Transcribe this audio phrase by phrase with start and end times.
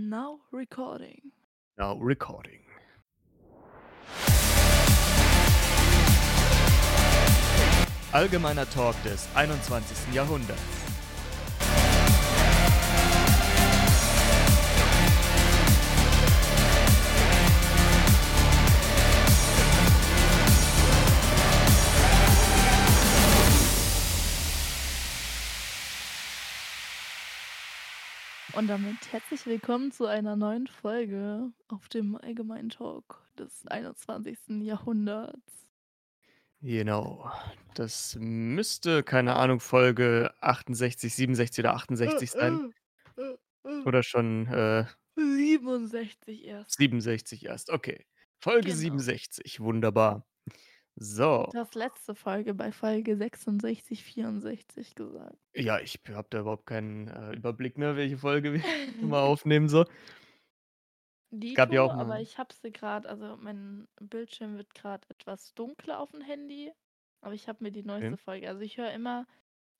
[0.00, 1.32] Now recording.
[1.76, 2.60] Now recording.
[8.12, 9.82] Allgemeiner Talk des 21.
[10.14, 10.77] Jahrhunderts.
[28.58, 34.36] Und damit herzlich willkommen zu einer neuen Folge auf dem Allgemeinen Talk des 21.
[34.62, 35.68] Jahrhunderts.
[36.60, 37.30] Genau.
[37.76, 42.74] Das müsste, keine Ahnung, Folge 68, 67 oder 68 sein.
[43.84, 46.78] Oder schon äh, 67 erst.
[46.78, 47.70] 67 erst.
[47.70, 48.06] Okay.
[48.40, 48.76] Folge Genau.
[48.76, 49.60] 67.
[49.60, 50.26] Wunderbar.
[51.00, 51.46] So.
[51.50, 55.36] Du hast letzte Folge bei Folge 66, 64 gesagt.
[55.54, 58.62] Ja, ich habe da überhaupt keinen äh, Überblick mehr, welche Folge wir
[59.00, 59.84] mal aufnehmen so.
[61.52, 62.20] Gab ja Dito, auch aber mal.
[62.20, 66.72] ich habe sie gerade, also mein Bildschirm wird gerade etwas dunkler auf dem Handy,
[67.20, 68.18] aber ich habe mir die neueste Okay.
[68.18, 69.26] Folge, also ich höre immer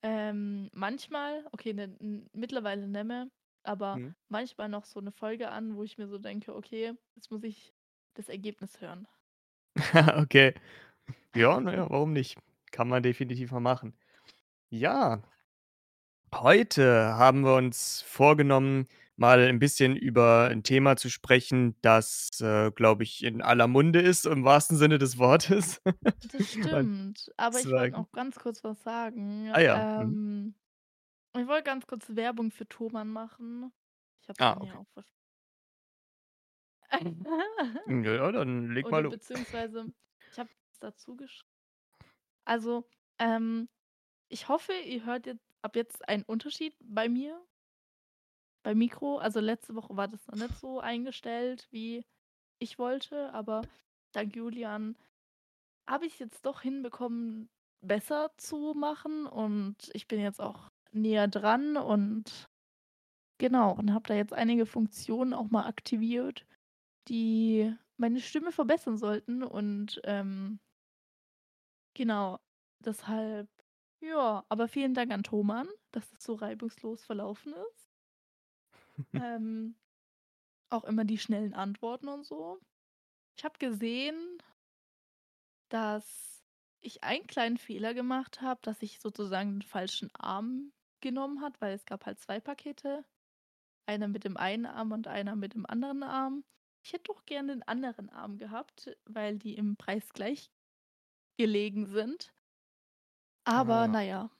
[0.02, 1.96] ähm, manchmal, okay, ne,
[2.32, 3.28] mittlerweile mehr,
[3.64, 4.14] aber Mhm.
[4.28, 7.74] manchmal noch so eine Folge an, wo ich mir so denke, okay, jetzt muss ich
[8.14, 9.08] das Ergebnis hören.
[10.22, 10.54] Okay.
[11.34, 12.38] Ja, na ja, warum nicht?
[12.70, 13.96] Kann man definitiv mal machen.
[14.70, 15.22] Ja,
[16.34, 22.70] heute haben wir uns vorgenommen, mal ein bisschen über ein Thema zu sprechen, das, äh,
[22.70, 25.80] glaube ich, in aller Munde ist, im wahrsten Sinne des Wortes.
[26.32, 29.50] Das stimmt, aber ich wollte noch ganz kurz was sagen.
[29.52, 30.54] ah ja, mhm.
[31.34, 33.72] Ähm, ich wollte ganz kurz Werbung für Thomann machen.
[34.22, 34.66] Ich habe Ah, okay.
[34.66, 35.14] hier auch vers-
[37.86, 39.12] Ja, dann leg mal los.
[39.14, 39.86] beziehungsweise,
[40.32, 40.48] ich habe
[40.80, 41.48] dazu geschrieben.
[42.44, 42.84] Also,
[43.18, 43.68] ähm,
[44.28, 47.40] ich hoffe, ihr hört jetzt ab jetzt einen Unterschied bei mir,
[48.62, 49.18] beim Mikro.
[49.18, 52.04] Also letzte Woche war das noch nicht so eingestellt, wie
[52.58, 53.62] ich wollte, aber
[54.12, 54.96] dank Julian
[55.88, 57.48] habe ich jetzt doch hinbekommen,
[57.80, 62.48] besser zu machen und ich bin jetzt auch näher dran und
[63.38, 66.44] genau, und habe da jetzt einige Funktionen auch mal aktiviert,
[67.08, 70.58] die meine Stimme verbessern sollten und ähm,
[71.98, 72.38] genau,
[72.78, 73.50] deshalb,
[74.00, 77.88] ja, aber vielen Dank an Thoman, dass es so reibungslos verlaufen ist.
[79.14, 79.76] ähm,
[80.70, 82.60] auch immer die schnellen Antworten und so.
[83.36, 84.16] Ich habe gesehen,
[85.68, 86.44] dass
[86.80, 91.74] ich einen kleinen Fehler gemacht habe, dass ich sozusagen den falschen Arm genommen hat, weil
[91.74, 93.04] es gab halt zwei Pakete.
[93.86, 96.44] Einer mit dem einen Arm und einer mit dem anderen Arm.
[96.84, 100.52] Ich hätte doch gerne den anderen Arm gehabt, weil die im Preis gleich
[101.38, 102.32] gelegen sind.
[103.44, 103.88] Aber Ah.
[103.88, 104.30] naja,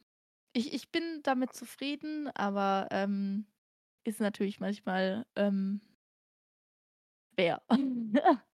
[0.53, 3.47] ich, ich bin damit zufrieden, aber ähm,
[4.05, 5.81] ist natürlich manchmal ähm,
[7.35, 7.63] schwer.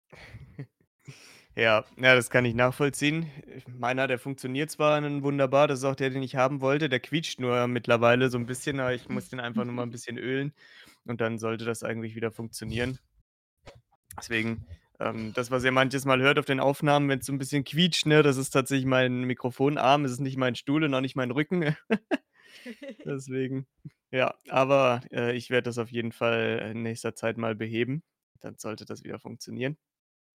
[1.56, 3.30] Ja, ja, das kann ich nachvollziehen.
[3.68, 6.88] Meiner, der funktioniert zwar wunderbar, das ist auch der, den ich haben wollte.
[6.88, 9.92] Der quietscht nur mittlerweile so ein bisschen, aber ich muss den einfach nur mal ein
[9.92, 10.54] bisschen ölen
[11.06, 13.00] und dann sollte das eigentlich wieder funktionieren.
[14.18, 14.66] Deswegen,
[15.02, 18.06] ähm, das, was ihr manches Mal hört auf den Aufnahmen, wenn's so ein bisschen quietscht,
[18.06, 20.06] ne, das ist tatsächlich mein Mikrofonarm.
[20.06, 21.76] Es ist nicht mein Stuhl und auch nicht mein Rücken.
[23.06, 23.68] Deswegen,
[24.12, 28.04] ja, aber, äh, ich werde das auf jeden Fall in nächster Zeit mal beheben.
[28.40, 29.78] Dann sollte das wieder funktionieren.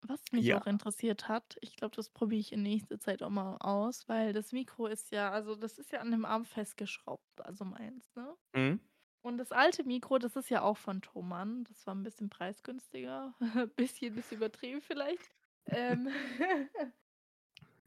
[0.01, 0.55] Was mich Ja.
[0.55, 4.31] auch interessiert hat, ich glaube, das probiere ich in nächster Zeit auch mal aus, weil
[4.33, 8.35] das Mikro ist ja, also das ist ja an dem Arm festgeschraubt, also meins, ne?
[8.55, 8.79] Mhm.
[9.27, 11.65] Und das alte Mikro, das ist ja auch von Thomann.
[11.65, 13.33] Das war ein bisschen preisgünstiger.
[13.75, 15.35] bisschen, bisschen übertrieben vielleicht.
[15.65, 16.07] Ähm,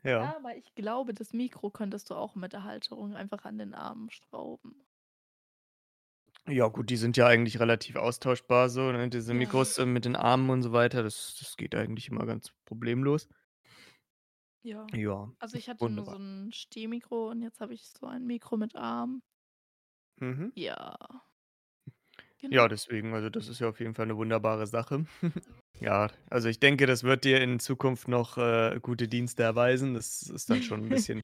[0.02, 0.36] Ja.
[0.36, 4.10] aber ich glaube, das Mikro könntest du auch mit der Halterung einfach an den Armen
[4.10, 4.82] schrauben.
[6.48, 9.34] Ja gut, die sind ja eigentlich relativ austauschbar so, ne, diese.
[9.34, 11.02] Mikros, äh, mit den Armen und so weiter.
[11.02, 13.28] Das das geht eigentlich immer ganz problemlos.
[14.62, 14.86] Ja.
[14.94, 16.18] Ja, Also ich hatte nur so wunderbar.
[16.18, 19.22] ein Stehmikro und jetzt habe ich so ein Mikro mit Arm.
[20.20, 20.52] Mhm.
[20.54, 20.96] Ja.
[22.48, 22.68] Ja, Genau.
[22.68, 25.04] deswegen, also das ist ja auf jeden Fall 'ne wunderbare Sache.
[25.80, 29.94] Ja, also ich denke, das wird dir in Zukunft noch, äh, gute Dienste erweisen.
[29.94, 31.22] Das ist dann schon 'n bisschen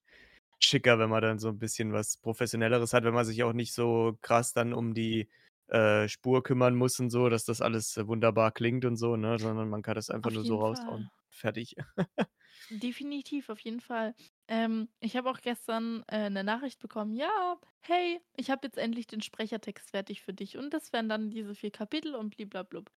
[0.60, 3.74] schicker, wenn man dann so 'n bisschen was Professionelleres hat, wenn man sich auch nicht
[3.74, 5.28] so krass dann um die,
[5.68, 9.68] äh, Spur kümmern muss und so, dass das alles, wunderbar klingt und so, ne, sondern
[9.70, 11.06] man kann das einfach Auf nur so jeden raushauen.
[11.06, 11.10] Fall.
[11.30, 11.76] Fertig.
[12.70, 14.14] Definitiv, auf jeden Fall.
[14.48, 19.06] Ähm, ich habe auch gestern äh, 'ne Nachricht bekommen: „Ja, hey, ich habe jetzt endlich
[19.06, 22.90] den Sprechertext fertig für dich und das wären dann diese 4 Kapitel und bliblablub.“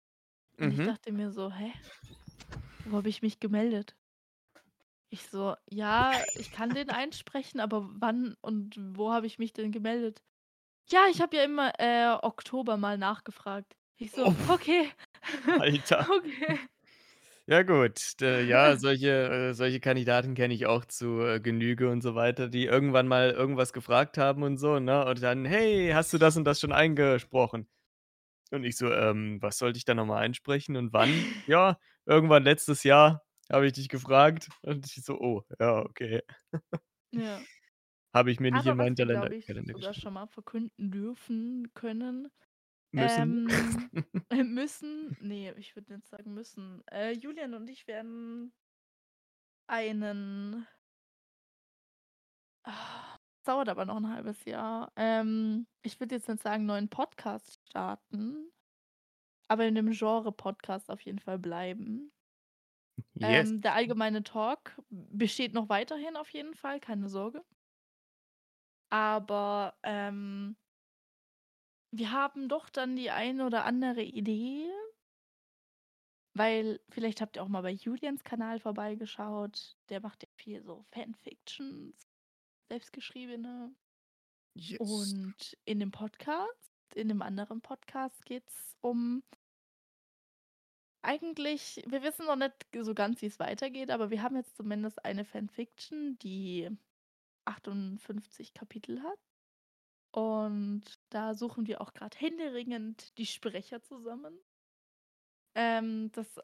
[0.61, 0.85] Und ich Mhm.
[0.85, 1.75] dachte mir so: „Hä?
[2.83, 3.97] Wo habe ich mich gemeldet?“
[5.11, 9.73] Ich so: „Ja, ich kann den einsprechen, aber wann und wo habe ich mich denn
[9.73, 10.23] gemeldet?“
[10.91, 14.49] „Ja, ich habe ja immer, äh, Oktober mal nachgefragt.“ Ich so: Uff.
[14.49, 14.93] „Okay,
[15.59, 16.07] Alter.
[16.11, 16.61] okay.“
[17.51, 22.03] Ja gut, d ja, solche äh, solche Kandidaten kenne ich auch zu, äh, Genüge und
[22.03, 25.07] so weiter, die irgendwann mal irgendwas gefragt haben und so, ne?
[25.07, 27.67] Und dann: „Hey, hast du das und das schon eingesprochen?“
[28.53, 32.45] Und ich so: „Ähm, was sollte ich da noch mal einsprechen und wann?“ „Ja, irgendwann
[32.45, 36.23] letztes Jahr habe ich dich gefragt.“ Und ich so: „Oh, ja, okay.“
[37.13, 37.47] Ja.
[38.13, 39.95] Habe ich mir nicht in Aber meinen was wir, glaube ich, Talenderkalender sogar geschrieben.
[39.95, 42.31] schon mal verkünden dürfen können,
[42.93, 43.47] Müssen.
[43.47, 43.91] ähm,
[44.31, 46.83] äh, müssen ne, ich würde nicht sagen müssen.
[46.89, 48.53] Äh, Julian und ich werden
[49.69, 50.67] einen
[53.45, 54.93] dauert aber noch 'n 1/2 Jahr.
[54.97, 58.51] Ähm, ich würde jetzt nicht sagen, neuen Podcast starten,
[59.49, 62.13] aber in dem Genre Podcast auf jeden Fall bleiben.
[63.15, 63.53] Yes.
[63.53, 67.43] Ähm, der allgemeine Talk besteht noch weiterhin auf jeden Fall, keine Sorge.
[68.93, 70.57] Aber, ähm
[71.91, 74.71] wir haben doch dann die eine oder andere Idee
[76.39, 79.77] weil vielleicht habt ihr auch mal bei Julians Kanal vorbeigeschaut.
[79.89, 81.97] Der macht ja viel so Fanfictions,
[82.69, 83.75] selbstgeschriebene.
[84.55, 84.79] Yes.
[84.79, 89.23] Und in dem Podcast in dem anderen Podcast geht's um
[91.03, 95.25] eigentlich wir wissen noch nicht so ganz, wie's weitergeht, aber wir haben jetzt zumindest eine
[95.25, 96.71] Fanfiction, die
[97.45, 99.19] 58 Kapitel hat.
[100.13, 104.39] Und da suchen wir auch grad händeringend die Sprecher zusammen.
[105.57, 106.41] Ähm, das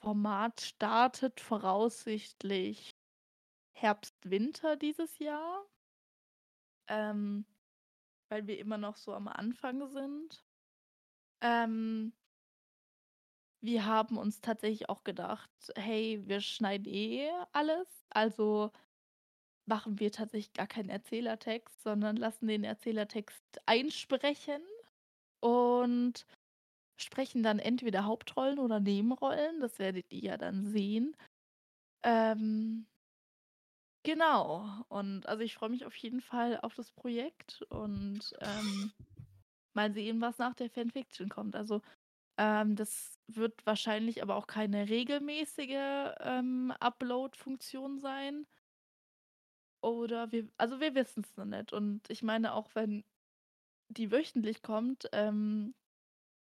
[0.00, 2.96] Format startet voraussichtlich
[3.74, 5.66] Herbst, Winter dieses Jahr.
[6.88, 7.44] Ähm,
[8.30, 10.44] weil wir immer noch so am Anfang sind.
[11.42, 12.12] Ähm
[13.62, 18.70] wir haben uns tatsächlich auch gedacht: „Hey, wir schneiden eh alles.“ Also,
[19.68, 24.62] machen wir tatsächlich gar keinen Erzählertext, sondern lassen den Erzählertext einsprechen
[25.40, 26.26] und
[27.00, 29.60] sprechen dann entweder Hauptrollen oder Nebenrollen.
[29.60, 31.16] Das werdet ihr ja dann sehen.
[32.04, 32.86] Ähm
[34.04, 34.84] genau.
[34.88, 38.92] Und also, ich freue mich auf jeden Fall auf das Projekt und, ähm,
[39.74, 41.56] mal sehen, was nach der Fanfiction kommt.
[41.56, 41.82] Also,
[42.38, 48.46] ähm, das wird wahrscheinlich aber auch keine regelmäßige, ähm, Upload-Funktion sein.
[49.82, 51.72] Oder wir also, wir wissen's noch nicht.
[51.72, 53.04] Und ich meine, auch wenn
[53.88, 55.74] die wöchentlich kommt, ähm,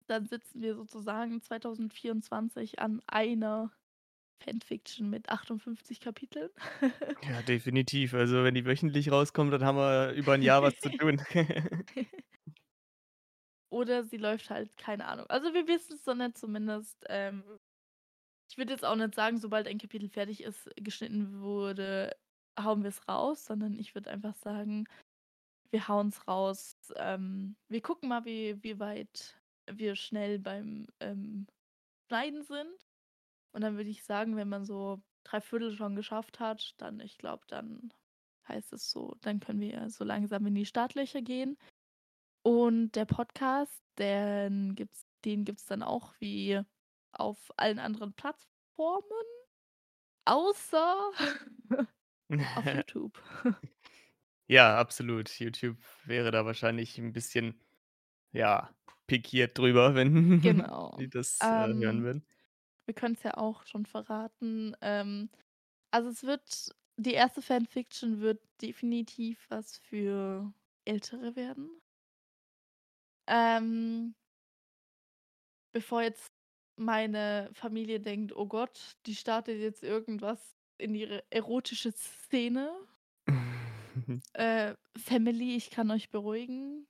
[0.08, 3.72] dann sitzen wir sozusagen 2024 an einer
[4.44, 6.52] Fanfiction mit 58 Kapiteln.
[7.24, 8.14] Ja, definitiv.
[8.16, 11.22] Also, wenn die wöchentlich rauskommt, dann haben wir über 'n Jahr was zu tun.
[13.70, 15.26] Oder sie läuft halt keine Ahnung.
[15.30, 17.06] Also, wir wissen's noch nicht zumindest.
[17.10, 17.44] Ähm,
[18.50, 22.16] ich würde jetzt auch nicht sagen, sobald ein Kapitel fertig ist, geschnitten wurde,
[22.60, 24.86] hauen wir's raus, sondern ich würde einfach sagen,
[25.72, 26.78] wir hauen's raus.
[26.98, 29.40] Ähm, wir gucken mal, wie wie weit
[29.72, 31.48] wir schnell beim, ähm,
[32.10, 32.88] Schneiden sind.
[33.54, 37.44] Und dann würde ich sagen, wenn man so 3/4 schon geschafft hat, dann ich glaube,
[37.48, 37.94] dann
[38.48, 41.58] heißt es so dann können wir so langsam in die Startlöcher gehen.
[42.44, 46.62] Und der Podcast, den gibt's den gibt's dann auch wie
[47.14, 49.26] auf allen anderen Plattformen,
[50.26, 51.12] außer
[52.54, 53.18] auf YouTube.
[54.50, 55.30] Ja, absolut.
[55.40, 57.62] YouTube wäre da wahrscheinlich 'n bisschen,
[58.34, 58.76] ja,
[59.08, 60.14] pikiert drüber, wenn
[60.44, 61.00] Genau.
[61.00, 62.26] die das, äh, hören Ähm, würden.
[62.86, 64.76] wir können's ja auch schon verraten.
[64.82, 65.30] Ähm,
[65.92, 67.42] also, es wird die 1.
[67.42, 70.54] Fanfiction wird definitiv was für
[70.86, 71.82] Ältere werden.
[73.28, 74.14] Ähm
[75.76, 76.34] bevor jetzt
[76.76, 82.72] meine Familie denkt: „Oh Gott, die startet jetzt irgendwas in ihre erotische Szene.“
[84.34, 86.88] Äh, Family, ich kann euch beruhigen,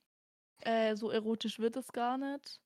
[0.60, 2.60] äh, so erotisch wird es gar nicht.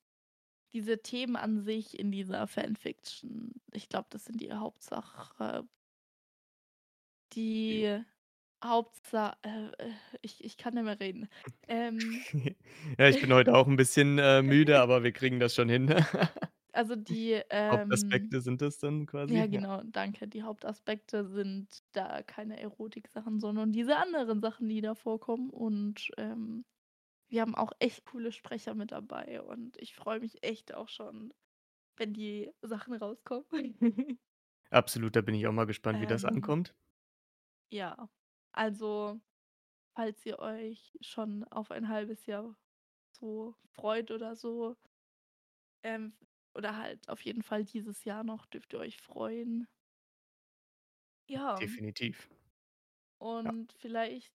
[0.75, 5.69] Diese Themen an sich in dieser Fanfiction, ich glaube, das sind die Hauptsache
[7.33, 8.05] die
[8.65, 9.93] Hauptsa äh, äh,
[10.23, 11.29] ich ich kann nicht mehr reden.
[11.69, 12.27] Ähm
[12.99, 15.89] Ja, ich bin heute auch 'n bisschen, äh, müde, aber wir kriegen das schon hin.
[16.77, 19.47] Also, die, ähm Hauptaspekte sind das dann quasi, ja.
[19.47, 20.29] genau, danke.
[20.29, 25.51] Die Hauptaspekte sind da keine Erotiksachen, sondern diese anderen Sachen, die da vorkommen.
[25.51, 26.65] Und, ähm,
[27.29, 31.35] wir haben auch echt coole Sprecher mit dabei und ich freue mich echt auch schon,
[31.97, 33.49] wenn die Sachen rauskommen.
[34.71, 36.77] Absolut, da bin ich auch mal gespannt, wie das Ähm ankommt.
[37.71, 38.09] ja,
[38.53, 39.21] also,
[39.97, 42.57] falls ihr euch schon auf ein 1/2 Jahr
[43.13, 44.77] so freut oder so
[45.83, 46.17] ähm,
[46.57, 49.69] oder halt auf jeden Fall dieses Jahr noch dürft ihr euch freuen.
[51.29, 51.57] Ja.
[51.57, 52.29] Definitiv.
[52.31, 52.37] Ja.
[53.19, 54.35] Und vielleicht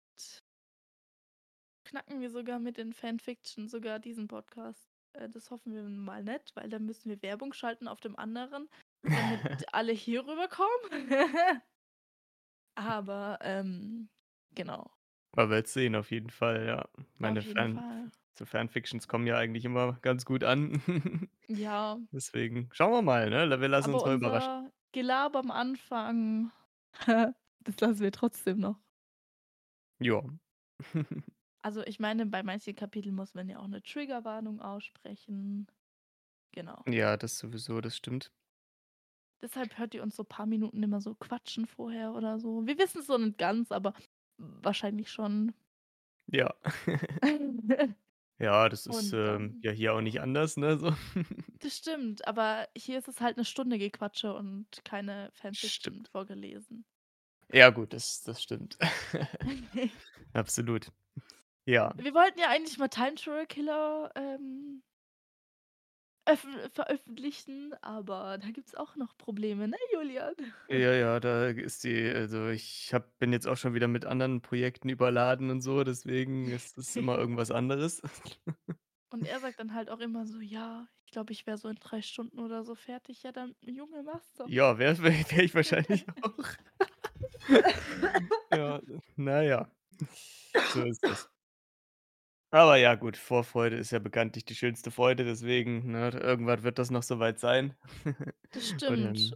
[1.85, 4.89] knacken wir sogar mit den Fanfiction sogar diesen Podcast.
[5.13, 8.69] Äh, das hoffen wir mal nicht, weil dann müssen wir Werbung schalten auf dem anderen,
[9.03, 9.03] damit
[9.73, 11.09] alle hier rüberkommen.
[12.75, 14.09] Aber, ähm,
[14.55, 14.91] genau.
[15.35, 16.89] Man wird's sehen auf jeden Fall, ja.
[17.23, 18.11] Auf Meine jeden Fan Fall.
[18.37, 20.81] so Fanfictions kommen ja eigentlich immer ganz gut an.
[21.47, 21.99] Ja.
[22.13, 23.61] Deswegen schauen wir mal, ne?
[23.61, 24.51] Wir lassen uns Aber mal überraschen.
[24.91, 26.51] Gelaber am Anfang,
[27.61, 28.81] das lassen wir trotzdem noch.
[29.99, 30.21] Ja.
[31.63, 35.67] Also, ich meine, bei manchen Kapiteln muss man ja auch 'ne Triggerwarnung aussprechen.
[36.53, 36.85] Genau.
[36.87, 38.31] Ja, das sowieso, das stimmt.
[39.43, 42.65] Deshalb hört ihr uns so paar Minuten immer so quatschen vorher oder so.
[42.67, 43.93] Wir wissen's noch nicht ganz, aber
[44.63, 45.53] wahrscheinlich schon.
[46.27, 46.53] Ja.
[48.39, 50.95] Ja, das ist, Und ähm, dann ja hier auch nicht anders, ne, so.
[51.61, 56.09] Das stimmt, aber hier ist es halt 'ne Stunde Gequatsche und keine Fanfiction Stimmt.
[56.11, 56.85] vorgelesen.
[57.53, 58.77] Ja gut, das das stimmt.
[60.33, 60.91] Absolut.
[61.65, 61.95] Ja.
[61.97, 64.81] Wir wollten ja eigentlich mal Time Serial Killer, ähm
[66.25, 70.35] öff veröffentlichen, aber da gibt's auch noch Probleme, ne, Julian?
[70.69, 74.41] Ja, ja, da ist die also, ich habe bin jetzt auch schon wieder mit anderen
[74.41, 78.01] Projekten überladen und so, deswegen ist es immer irgendwas anderes.
[79.11, 81.75] Und er sagt dann halt auch immer so: „Ja, ich glaube, ich wäre so in
[81.75, 84.49] 3 Stunden oder so fertig.“ Ja, dann Junge, mach's doch.
[84.49, 86.45] Ja, wäre wäre wäre ich wahrscheinlich auch.
[88.49, 88.81] Ja,
[89.17, 89.71] na ja.
[90.67, 91.29] So ist das.
[92.51, 96.91] Aber ja gut, Vorfreude ist ja bekanntlich die schönste Freude, deswegen, ne, irgendwann wird das
[96.91, 97.75] noch so weit sein.
[98.51, 99.31] Das stimmt.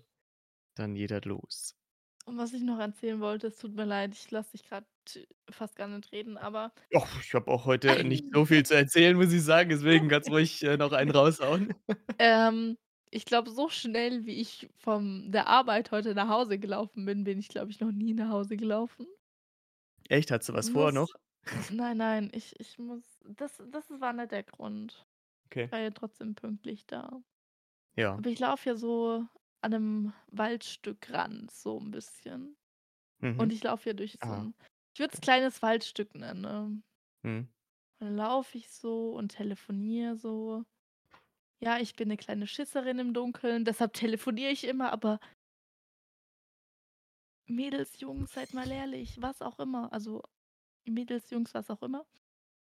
[0.76, 1.76] dann dann das los.
[2.26, 4.86] Und was ich noch erzählen wollte, es tut mir leid, ich lasse dich grad
[5.50, 9.16] fast gar nicht reden, aber Och, ich habe auch heute nicht so viel zu erzählen,
[9.16, 11.74] muss ich sagen, deswegen kannst ruhig, äh, noch einen raushauen.
[12.20, 12.78] Ähm,
[13.12, 17.40] ich glaube, so schnell, wie ich von der Arbeit heute nach Hause gelaufen bin, bin
[17.40, 19.08] ich, glaube ich, noch nie nach Hause gelaufen.
[20.10, 21.10] Echt, hattest du was vor Muss noch?
[21.72, 25.06] nein, nein, ich ich muss das das war nicht der Grund.
[25.52, 25.70] Okay.
[25.70, 27.24] Ich war ja trotzdem pünktlich da.
[27.98, 28.20] Ja.
[28.20, 29.26] Aber ich laufe ja so
[29.62, 32.58] an 'nem Waldstückrand so 'n bisschen.
[33.38, 33.54] Und Mhm.
[33.54, 34.50] ich laufe hier durch so Ah.
[34.50, 34.56] 'n
[34.96, 36.84] ich würde es kleines Waldstück nennen, ne?
[37.24, 37.48] Mhm.
[38.02, 40.64] Dann laufe ich so und telefoniere so.
[41.62, 45.20] Ja, ich bin 'ne kleine Schisserin im Dunkeln, deshalb telefoniere ich immer, aber
[47.48, 49.94] Mädels, Jungs, seid mal ehrlich, was auch immer.
[49.94, 50.24] Also,
[50.94, 52.06] Mädels, Jungs, was auch immer.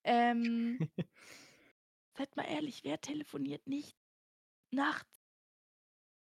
[0.04, 0.80] Ähm
[2.18, 3.98] seid mal ehrlich, wer telefoniert nicht
[4.72, 5.26] nachts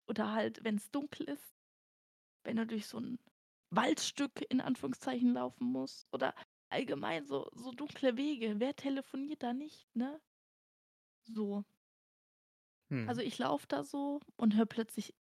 [0.08, 1.56] oder halt, wenn's dunkel ist,
[2.46, 3.20] wenn er durch so 'n
[3.72, 6.36] Waldstück in Anführungszeichen laufen muss oder
[6.70, 8.56] allgemein so so dunkle Wege.
[8.60, 10.22] Wer telefoniert da nicht, ne?
[11.28, 11.66] So.
[13.08, 13.22] Also, Mhm.
[13.22, 15.16] ich laufe da so und höre plötzlich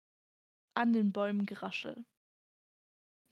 [0.75, 2.05] an den Bäumen Geraschel.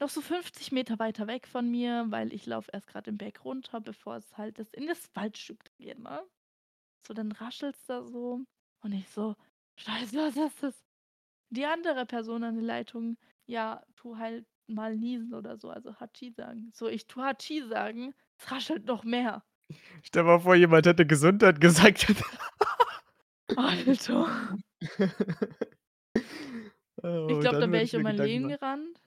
[0.04, 3.46] Noch so 50 Meter weiter weg von mir, weil ich laufe erst grad den Berg
[3.46, 6.28] runter, bevor es halt das in das Waldstück geht, ne?
[7.08, 8.42] So, dann raschelt's da so
[8.82, 9.36] und ich so:
[9.78, 10.86] „Scheiße, was ist das?“
[11.52, 13.18] Die andere Person an der Leitung:
[13.48, 18.14] „Ja, tu halt mal niesen oder so, also Hatschi sagen.“ So, ich tue Hatschi sagen,
[18.40, 19.46] es raschelt noch mehr.
[20.04, 22.08] Stell mal vor, jemand hätte Gesundheit gesagt.
[23.58, 24.60] Alter.
[27.26, 29.03] Ich Oh, glaube, dann dann wäre ich ich um mein Leben gerannt.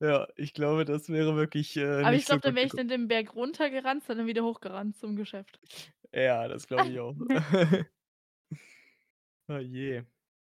[0.00, 2.72] Ja, ich glaube, das wäre wirklich, äh, Aber ich so glaube, dann gut wäre ich
[2.74, 5.60] dann den Berg runtergerannt, sondern wieder hochgerannt zum Geschäft.
[6.12, 7.16] Ja, das glaube ich auch.
[9.48, 10.04] Oh je.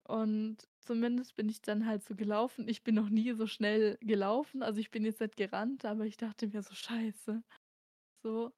[0.06, 2.68] Und zumindest bin ich dann halt so gelaufen.
[2.68, 4.62] Ich bin noch nie so schnell gelaufen.
[4.62, 7.42] Also, ich bin jetzt nicht gerannt, aber ich dachte mir so: „Scheiße.“
[8.22, 8.52] So,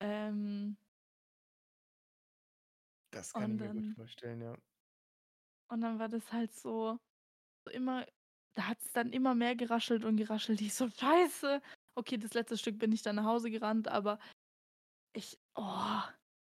[0.00, 0.78] ähm
[3.12, 4.56] Das kann ich mir gut dann vorstellen, ja.
[5.68, 6.98] und dann war das halt so
[7.66, 8.06] so immer
[8.54, 10.60] da hat's dann immer mehr geraschelt und geraschelt.
[10.60, 11.62] Ich so: „Scheiße.“
[11.96, 14.18] Okay, das letzte Stück bin ich dann nach Hause gerannt, aber
[15.14, 16.00] ich oh,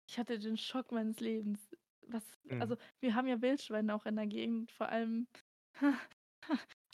[0.09, 1.71] ich hatte den Schock meines Lebens.
[2.09, 2.55] Was Mhm.
[2.61, 5.29] also, wir haben ja Wildschweine auch in der Gegend, vor allem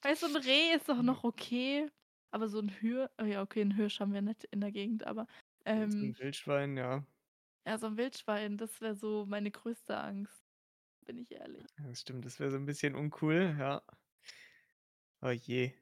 [0.02, 1.02] weißt du, 'n Reh ist doch Mhm.
[1.02, 1.90] noch okay,
[2.32, 5.06] aber so 'n Hir oh ja, okay, 'n Hirsch haben wir nicht in der Gegend,
[5.06, 5.26] aber,
[5.66, 7.04] ähm Wildschwein, ja.
[7.66, 10.42] ja, so 'n Wildschwein, das wäre so meine größte Angst,
[11.06, 11.68] bin ich ehrlich.
[11.78, 13.82] Ja, das stimmt, das wäre so 'n bisschen uncool, ja.
[15.22, 15.72] Oh je.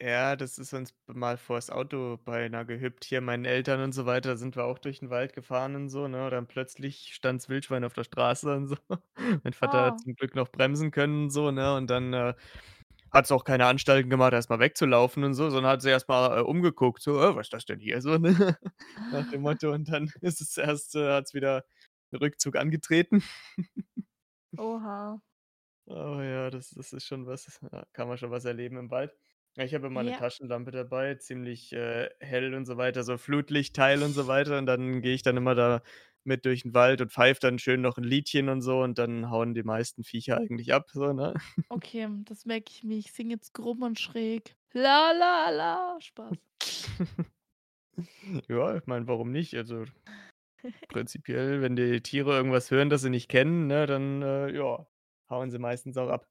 [0.00, 4.30] Ja, das ist uns mal vors Auto beinahe gehüpft hier, meinen Eltern und so weiter.
[4.30, 6.30] Da sind wir auch durch 'n Wald gefahren und so, ne?
[6.30, 8.76] Dann plötzlich stand's Wildschwein auf der Straße und so.
[9.44, 10.02] Mein Vater hat Oh.
[10.02, 11.74] zum Glück noch bremsen können und so, ne?
[11.76, 12.34] Und dann, äh,
[13.12, 16.38] hat's auch keine Anstalten gemacht, erst mal wegzulaufen und so, sondern hat sich erst mal,
[16.40, 18.30] äh, umgeguckt, so: „Äh, was ist das denn hier?“ So, ne?
[19.10, 21.64] Nach dem Motto und dann ist es erst äh, hat's wieder
[22.14, 23.22] Rückzug angetreten.
[24.58, 25.20] Oha.
[25.88, 29.14] Oh ja, das das ist schon was ja, kann man schon was erleben im Wald.
[29.56, 30.16] Ja, ich habe immer 'ne Ja.
[30.16, 35.00] Taschenlampe dabei, ziemlich, äh, hell und so weiter, so Flutlichtteil und so weiter und dann
[35.00, 35.82] gehe ich dann immer da
[36.24, 39.30] mit durch 'n Wald und pfeift dann schön noch 'n Liedchen und so und dann
[39.30, 41.34] hauen die meisten Viecher eigentlich ab so, ne?
[41.70, 42.96] Okay, das merke ich mir.
[42.98, 44.56] Ich singe jetzt krumm und schräg.
[44.72, 46.00] La la la.
[46.00, 46.36] Spaß.
[48.48, 49.54] Ja, ich meine, warum nicht?
[49.56, 49.86] Also,
[50.88, 54.86] prinzipiell, wenn die Tiere irgendwas hören, das sie nicht kennen, ne, dann, äh, ja,
[55.30, 56.26] hauen sie meistens auch ab.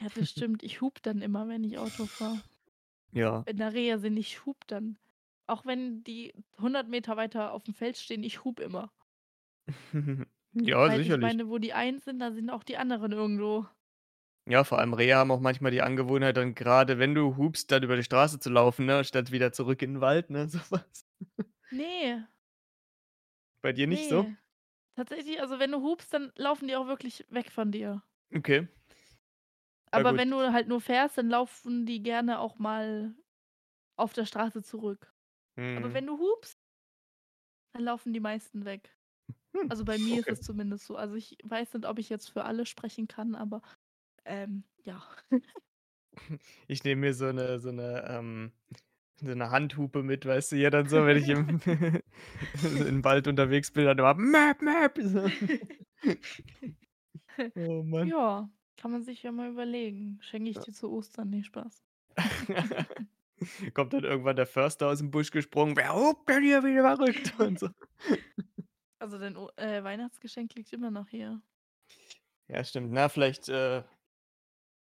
[0.00, 0.62] Ja, das stimmt.
[0.62, 2.44] Ich hupe dann immer, wenn ich Auto fahre.
[3.12, 3.46] Ja.
[3.46, 4.98] Wenn da Rehe sind, ich hupe dann.
[5.46, 8.92] Auch wenn die 100 Meter weiter auf'm Feld stehen, ich hupe immer.
[10.54, 11.20] Ja, Weil ich sicherlich.
[11.20, 13.66] meine, wo die einen sind, da sind auch die anderen irgendwo.
[14.48, 17.82] Ja, vor allem Rehe haben auch manchmal die Angewohnheit, dann grade wenn du hupst, dann
[17.82, 21.04] über die Straße zu laufen, ne, statt wieder zurück in 'n Wald, ne, so was.
[21.72, 22.26] Ne.
[23.64, 24.26] Bei dir nicht so?
[24.26, 24.38] Ne.
[24.96, 28.02] Tatsächlich, also, wenn du hupst, dann laufen die auch wirklich weg von dir.
[28.34, 28.68] Okay.
[29.94, 30.20] Ja Aber gut.
[30.20, 33.14] wenn du halt nur fährst, dann laufen die gerne auch mal
[33.96, 35.14] auf der Straße zurück.
[35.74, 35.94] Aber Mhm.
[35.94, 36.54] wenn du hupst
[37.74, 38.96] dann laufen die meisten weg.
[39.54, 40.32] Hm, Also, bei mir ist okay.
[40.32, 40.96] es zumindest so.
[40.96, 43.62] Also, ich weiß nicht, ob ich jetzt für alle sprechen kann, aber,
[44.26, 45.02] ähm, ja.
[46.68, 48.52] Ich nehme mir so 'ne so 'ne, ähm
[49.22, 51.60] so 'ne Handhupe mit, weißt du, ja dann so, wenn ich im
[52.64, 55.30] im Wald unterwegs bin, dann immer: „Möp, möp“, so.
[57.56, 58.14] Oh Mann.
[58.14, 60.18] Ja, kann man sich ja mal überlegen.
[60.22, 61.30] Schenke ich dir zu Ostern.
[61.30, 61.82] Ne, Spaß.
[63.74, 67.58] Kommt dann irgendwann der Förster aus'm Busch gesprungen: „Wer hupt denn hier wie verrückt?“ und
[67.58, 67.68] so.
[69.00, 71.42] Also, dein O äh, Weihnachtsgeschenk liegt immer noch hier.
[72.48, 72.92] Ja, stimmt.
[72.92, 73.82] Na, vielleicht, äh,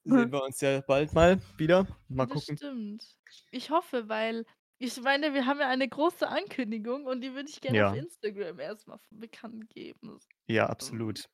[0.05, 1.87] sehen wir uns ja bald mal wieder.
[2.09, 2.57] Mal Das gucken.
[2.57, 3.17] stimmt.
[3.51, 4.45] Ich hoffe, weil
[4.79, 7.93] ich meine, wir haben ja eine große Ankündigung und die würde ich gerne auf Ja.
[7.93, 10.19] Instagram erst mal f bekannt geben.
[10.47, 11.29] Ja, absolut.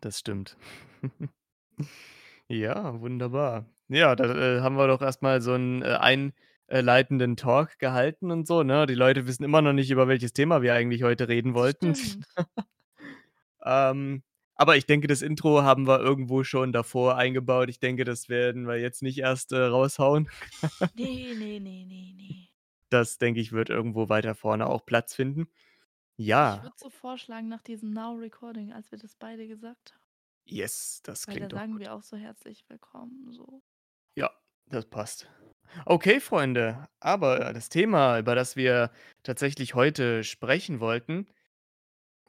[0.00, 0.56] Das stimmt.
[2.48, 3.66] Ja, wunderbar.
[3.88, 4.24] Ja, da,
[4.58, 6.32] äh, haben wir doch erst mal so 'n, äh, ein
[6.66, 8.86] äh, leitenden Talk gehalten und so, ne?
[8.86, 11.94] Die Leute wissen immer noch nicht, über welches Thema wir eigentlich heute reden wollten.
[11.94, 12.26] stimmt.
[13.64, 14.22] Ähm,
[14.56, 17.68] aber ich denke, das Intro haben wir irgendwo schon davor eingebaut.
[17.70, 20.28] Ich denke, das werden wir jetzt nicht erst, äh, raushauen.
[20.96, 22.48] Ne, ne, ne, ne, ne.
[22.90, 25.48] Das, denke ich, wird irgendwo weiter vorne auch Platz finden.
[26.46, 26.62] Ich Ja.
[26.62, 30.02] würde so vorschlagen, nach diesem Now Recording, als wir das beide gesagt haben.
[30.46, 31.80] Yes, das Weil da klingt doch sagen gut.
[31.80, 33.62] wir auch so herzlich willkommen, so.
[34.16, 34.30] Ja,
[34.66, 35.28] das passt.
[35.86, 38.92] Okay, Freunde, aber das Thema, über das wir
[39.24, 41.26] tatsächlich heute sprechen wollten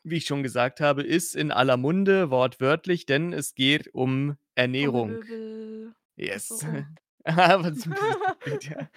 [0.07, 5.19] wie ich schon gesagt habe, ist in aller Munde, wortwörtlich, denn es geht um Ernährung.
[6.27, 6.65] Ach so, Yes.
[7.25, 7.95] Aber bisschen
[8.43, 8.89] spät, ja.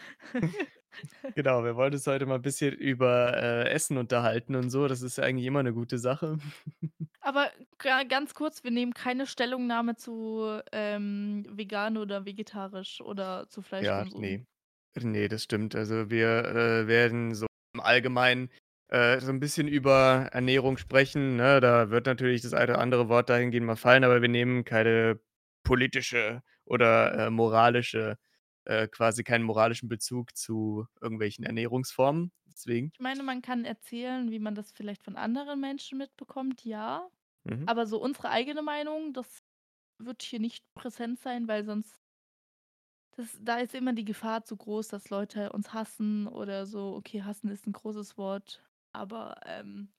[1.37, 4.89] Genau, wir wollten uns heute mal 'n bisschen über, äh, Essen unterhalten und so.
[4.89, 6.39] Das ist ja eigentlich immer 'ne gute Sache.
[7.23, 13.63] Aber ga ganz kurz, wir nehmen keine Stellungnahme zu, ähm, vegan oder vegetarisch oder zu
[13.81, 14.17] Ja, Fleischkonsum.
[14.17, 14.45] ne.
[15.01, 15.77] Ne, das stimmt.
[15.77, 18.51] Also, wir, äh, werden so im Allgemeinen,
[18.89, 21.61] äh, so 'n bisschen über Ernährung sprechen, ne?
[21.61, 25.21] Da wird natürlich das eine oder andere Wort dahingehend mal fallen, aber wir nehmen keine
[25.63, 28.19] politische oder, äh, moralische
[28.69, 32.93] äh, quasi keinen moralischen Bezug zu irgendwelchen Ernährungsformen, deswegen.
[32.95, 37.09] Ich meine, man kann erzählen, wie man das vielleicht von anderen Menschen mitbekommt, ja.
[37.47, 37.69] Mhm.
[37.69, 39.43] Aber so unsere eigene Meinung, das
[39.99, 42.01] wird hier nicht präsent sein, weil sonst
[43.17, 46.95] das da ist immer die Gefahr zu groß, dass Leute uns hassen oder so.
[46.97, 49.93] Okay, hassen ist 'n großes Wort, aber, ähm,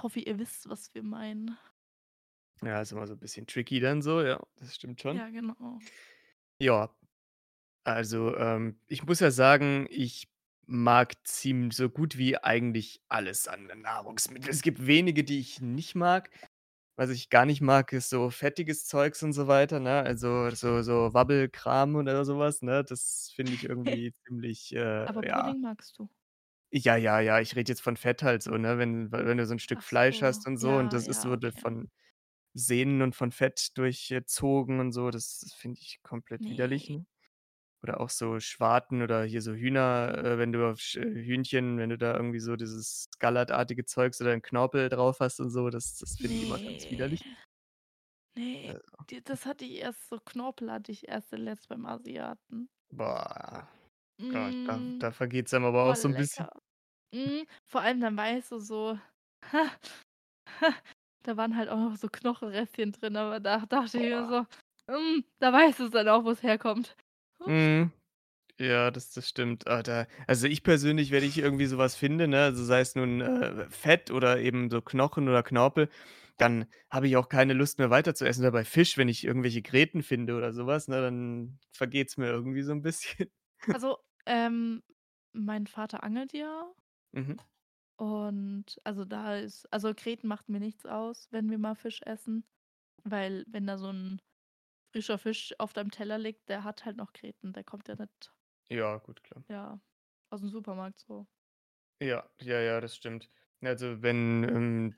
[0.00, 1.58] hoffe, ihr wisst, was wir meinen.
[2.62, 5.22] Ja, ist immer so 'n bisschen tricky dann so, ja, das stimmt schon.
[5.22, 5.82] Ja, genau.
[6.60, 6.90] Ja.
[7.86, 10.28] Also, ähm, ich muss ja sagen, ich
[10.66, 14.50] mag ziem so gut wie eigentlich alles an Nahrungsmitteln.
[14.52, 16.30] Es gibt wenige, die ich nicht mag.
[16.96, 20.02] Was ich gar nicht mag, ist so fettiges Zeugs und so weiter, ne?
[20.02, 22.84] Also, so so Wabbelkram oder so was, ne?
[22.84, 26.08] Das finde ich irgendwie ziemlich, Aber äh, ja Pudding magst du?
[26.72, 28.78] Ja, ja, ja, ich rede jetzt von Fett halt so, ne?
[28.78, 31.08] Wenn wenn du so 'n Stück Ach Fleisch so, hast und so und ja, das
[31.08, 31.62] ist ja, so de okay.
[31.62, 31.90] von
[32.54, 37.04] Sehnen und von Fett durchzogen und so, das finde ich komplett widerlich, Ne.
[37.82, 41.88] Oder auch so Schwarten oder hier so Hühner äh, wenn du auf Sch Hühnchen wenn
[41.90, 45.96] du da irgendwie so dieses gallertartige Zeugs oder 'n Knorpel drauf hast und so, das
[45.96, 47.22] das finde ich immer ganz widerlich.
[48.36, 48.74] Ne,
[49.10, 52.68] Also das hatte ich erst so Knorpel hatte ich erst zuletzt beim Asiaten.
[52.92, 53.68] Boah,
[54.28, 56.46] Gott, da Hm, da vergeht's einem aber auch voll so 'n bisschen.
[56.46, 56.62] lecker.
[57.14, 58.98] Mhm, vor allem dann weißt du so,
[61.22, 64.28] da waren halt auch noch so Knochenrestchen drin, aber da dachte ich mir Boah.
[64.28, 64.46] so:
[64.92, 66.96] „Hm“, da weißt du's dann auch, wo's herkommt.
[67.46, 67.92] Mhm.
[68.60, 69.66] Ja, das das stimmt.
[69.68, 72.94] Ah, da also, ich persönlich, wenn ich irgendwie so was finde, ne, also, sei es
[72.96, 75.90] nun, äh, Fett oder eben so Knochen oder Knorpel,
[76.38, 78.42] dann habe ich auch keine Lust mehr weiter zu essen.
[78.42, 82.28] Oder bei Fisch, wenn ich irgendwelche Gräten finde oder so was, ne, dann vergeht's mir
[82.28, 83.30] irgendwie so 'n bisschen.
[83.72, 84.82] Also, ähm,
[85.32, 86.72] mein Vater angelt ja
[87.14, 87.40] Mhm.
[88.00, 92.46] Und also, da ist also, Gräten macht mir nichts aus, wenn wir mal Fisch essen,
[93.04, 94.20] weil wenn da so 'n
[94.92, 98.32] frischer Fisch auf deinem Teller liegt, der hat halt noch Gräten, der kommt ja nicht
[98.70, 99.42] Ja, gut, klar.
[99.50, 99.80] ja,
[100.30, 101.26] aus'm Supermarkt so.
[102.02, 103.28] Ja, ja, ja, das stimmt.
[103.62, 104.94] Also, wenn, ähm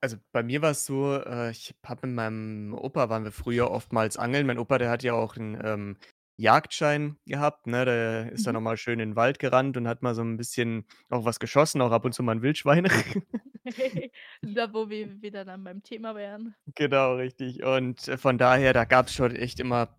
[0.00, 4.16] also, bei mir war's so, äh, ich habe mit meinem Opa waren wir früher oftmals
[4.18, 4.46] angeln.
[4.46, 5.98] Mein Opa, der hat ja auch 'n, ähm,
[6.38, 7.84] Jagdschein gehabt, ne?
[7.86, 8.56] Der ist dann Mhm.
[8.56, 11.40] noch mal schön in 'n Wald gerannt und hat mal so 'n bisschen auch was
[11.40, 12.84] geschossen, auch ab und zu mal 'n Wildschwein.
[14.42, 16.54] Da, wo wir wieder dann beim Thema wären.
[16.76, 17.62] Genau, richtig.
[17.62, 19.96] Und, äh, von daher, da gab's schon echt immer,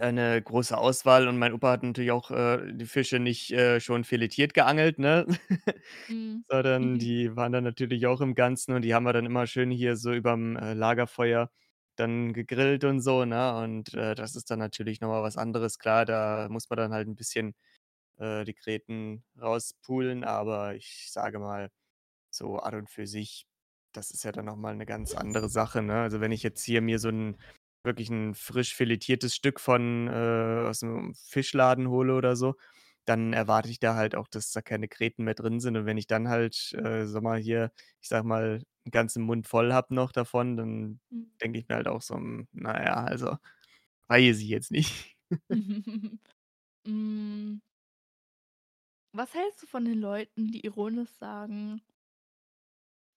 [0.00, 3.80] äh, 'ne große Auswahl und mein Opa hat natürlich auch, äh, die Fische nicht, äh,
[3.80, 5.26] schon filetiert geangelt, ne?
[6.08, 6.42] Mhm.
[6.50, 9.70] Sondern die waren dann natürlich auch im Ganzen und die haben wir dann immer schön
[9.70, 11.50] hier so überm, äh, Lagerfeuer
[11.96, 13.56] dann gegrillt und so, ne?
[13.58, 15.78] Und, äh, das ist dann natürlich noch mal was anderes.
[15.78, 17.54] Klar, da muss man dann halt 'n bisschen,
[18.18, 21.70] äh, die Gräten rauspulen, aber ich sage mal,
[22.34, 23.46] so an und für sich,
[23.92, 26.02] das ist ja dann noch mal 'ne ganz andere Sache, ne?
[26.02, 27.38] Also, wenn ich jetzt hier mir so 'n
[27.84, 32.54] wirklich 'n frisch filetiertes Stück von äh, aus'm Fischladen hole oder so,
[33.06, 35.76] dann erwarte ich da halt auch, dass da keine Gräten mehr drin sind.
[35.76, 39.46] Und wenn ich dann halt, äh, sage mal hier, ich sage mal, 'n ganzen Mund
[39.48, 41.32] voll habe noch davon, dann Mhm.
[41.42, 43.36] denke ich mir halt auch so: „Hm, na ja, also,
[44.08, 45.16] weiß ich jetzt nicht.“
[46.86, 47.60] Hm.
[49.14, 51.82] Was hältst du von den Leuten, die ironisch sagen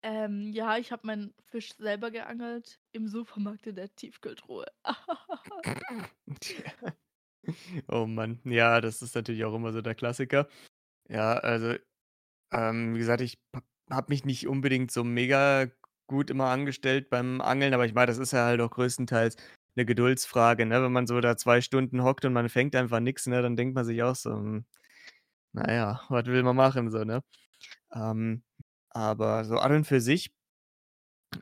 [0.05, 4.67] ähm: „Ja, ich habe meinen Fisch selber geangelt im Supermarkt in der Tiefkühltruhe.“
[6.41, 6.71] Tja.
[7.89, 8.39] Oh Mann.
[8.45, 10.47] Ja, das ist natürlich auch immer so der Klassiker.
[11.09, 11.75] Ja, also,
[12.53, 15.67] ähm, wie gesagt, ich ha habe mich nicht unbedingt so mega
[16.07, 19.37] gut immer angestellt beim Angeln, aber ich meine, das ist ja halt auch größtenteils
[19.75, 20.83] 'ne Geduldsfrage, ne?
[20.83, 23.75] Wenn man so da 2 Stunden hockt und man fängt einfach nix, ne, dann denkt
[23.75, 24.65] man sich auch so: „Hm,
[25.53, 27.23] na ja, was will man machen“, so, ne?
[27.93, 28.43] Ähm,
[28.95, 30.29] aber so an und für sich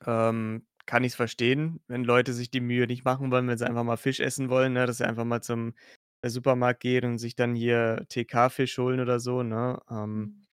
[0.06, 3.84] ähm, kann ich's verstehen, wenn Leute sich die Mühe nicht machen wollen, wenn sie einfach
[3.84, 5.74] mal Fisch essen wollen, ne, dass sie einfach mal zum,
[6.22, 9.80] äh, Supermarkt gehen und sich dann hier TK-Fisch holen oder so, ne?
[9.89, 10.44] Ähm Mhm.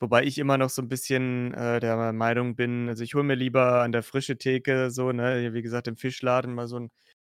[0.00, 3.34] wobei ich immer noch so 'n bisschen, äh, der Meinung bin also, ich hole mir
[3.36, 6.90] lieber an der Frischetheke so, ne, wie gesagt, im Fischladen mal so 'n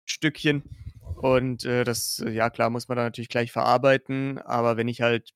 [0.06, 0.63] Stückchen
[1.15, 5.32] und, äh, das ja klar, muss man dann natürlich gleich verarbeiten, aber wenn ich halt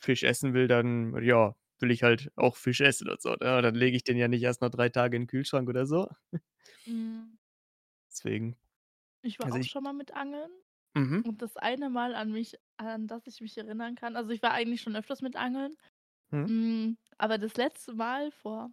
[0.00, 3.62] Fisch essen will, dann, ja, will ich halt auch Fisch essen und so, ne?
[3.62, 6.08] Dann lege ich den ja nicht erst noch 3 Tage in 'n Kühlschrank oder so.
[6.86, 7.36] Mhm.
[8.12, 8.56] Deswegen.
[9.24, 10.50] Ich war Also, auch ich schon mal mit Angeln
[10.96, 11.24] Mhm.
[11.24, 14.52] und das eine Mal an mich an das ich mich erinnern kann also, ich war
[14.52, 15.76] eigentlich schon öfters mit Angeln,
[16.32, 16.50] Mhm.
[16.50, 18.72] hm, aber das letzte Mal vor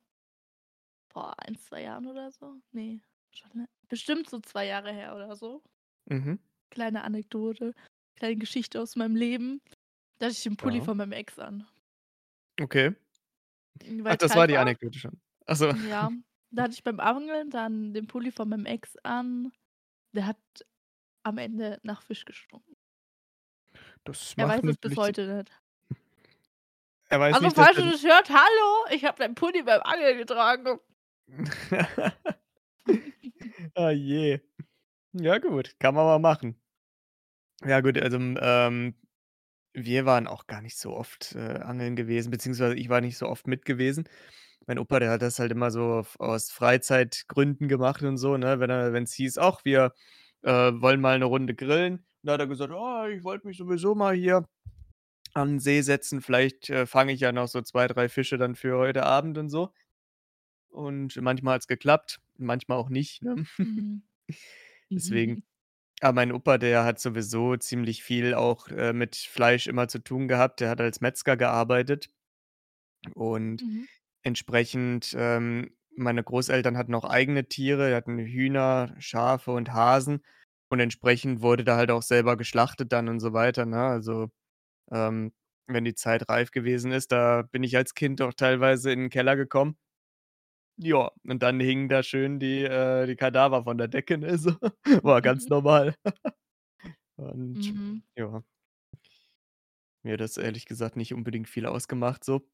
[1.11, 2.61] vor 1, 2 Jahren oder so?
[2.71, 5.63] Ne, schon bestimmt so 2 Jahre her oder so.
[6.09, 6.37] Mhm.
[6.71, 7.73] Kleine Anekdote,
[8.15, 9.61] kleine Geschichte aus meinem Leben.
[10.19, 10.83] Da hatte ich den Pulli Ja.
[10.83, 11.67] von meinem Ex an.
[12.61, 12.95] Okay.
[13.83, 14.61] Hm, Ach, das war kalt die war.
[14.61, 15.19] Anekdote schon.
[15.45, 15.71] Ach so.
[15.71, 16.11] Ja,
[16.51, 19.51] da hatte ich beim Angeln dann den Pulli von meinem Ex an.
[20.13, 20.37] Der hat
[21.23, 22.75] am Ende nach Fisch gestunken.
[24.05, 25.51] Das Er weiß es bis heute nicht.
[27.09, 30.17] Er weiß Also, nicht, falls du das hört, hallo, ich habe deinen Pulli beim Angeln
[30.17, 30.79] getragen.
[33.75, 34.39] Oh je.
[35.13, 36.59] Ja gut, kann man mal machen.
[37.65, 38.95] Ja gut, also, hm, ähm,
[39.77, 43.27] wir waren auch gar nicht so oft, äh, angeln gewesen, beziehungsweise ich war nicht so
[43.27, 44.09] oft mit gewesen.
[44.67, 48.59] Mein Opa, der hat das halt immer so f aus Freizeitgründen gemacht und so, ne?
[48.61, 49.93] Wenn er wenn's hieß: „Ach, wir,
[50.43, 53.95] äh, wollen mal 'ne Runde grillen.“ Dann hat er gesagt: „Oh, ich wollte mich sowieso
[53.95, 54.45] mal hier
[55.35, 56.21] an 'n See setzen.
[56.21, 59.49] Vielleicht, äh, fange ich ja noch so 2, 3 Fische dann für heute Abend und
[59.49, 59.71] so.“
[60.71, 63.39] Und manchmal hat's geklappt, manchmal auch nicht, ne?
[63.59, 64.03] Mhm.
[64.95, 65.41] Deswegen.
[66.01, 70.27] Aber mein Opa, der hat sowieso ziemlich viel auch, äh, mit Fleisch immer zu tun
[70.27, 70.59] gehabt.
[70.59, 72.09] Der hat als Metzger gearbeitet
[73.15, 73.87] und Mhm.
[74.23, 80.23] entsprechend, ähm meine Großeltern hatten auch eigene Tiere, die hatten Hühner, Schafe und Hasen
[80.69, 83.79] und entsprechend wurde da halt auch selber geschlachtet dann und so weiter, ne?
[83.83, 84.29] Also,
[84.91, 85.33] ähm,
[85.67, 89.09] wenn die Zeit reif gewesen ist, da bin ich als Kind auch teilweise in 'n
[89.11, 89.77] Keller gekommen.
[90.79, 94.51] Ja, und dann hingen da schön die äh, die Kadaver von der Decke, ne, so.
[95.03, 95.95] War ganz normal.
[97.17, 98.01] Und Mhm.
[98.17, 98.43] ja.
[100.05, 102.47] Mir hat das ehrlich gesagt nicht unbedingt viel ausgemacht so.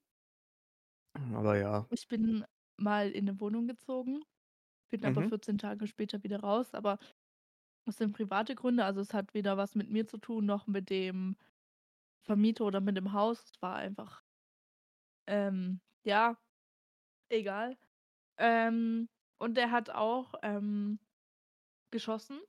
[1.16, 1.88] Aber ja.
[1.92, 2.46] Ich bin
[2.78, 4.24] mal in 'ne Wohnung gezogen,
[4.90, 5.30] bin aber Mhm.
[5.30, 7.00] 14 Tage später wieder raus, aber
[7.86, 8.86] das sind private Gründe.
[8.86, 11.38] Also, es hat weder was mit mir zu tun noch mit dem
[12.24, 13.46] Vermieter oder mit dem Haus.
[13.54, 14.24] Es war einfach
[15.28, 16.38] ähm, ja,
[17.30, 17.78] egal.
[18.38, 19.08] Ähm,
[19.40, 21.00] und der hat auch, ähm,
[21.92, 22.42] geschossen.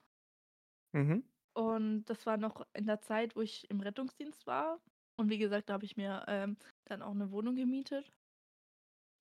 [0.95, 1.25] Mhm.
[1.57, 4.81] Und das war noch in der Zeit, wo ich im Rettungsdienst war.
[5.17, 8.11] Und wie gesagt, da habe ich mir, ähm, dann auch 'ne Wohnung gemietet.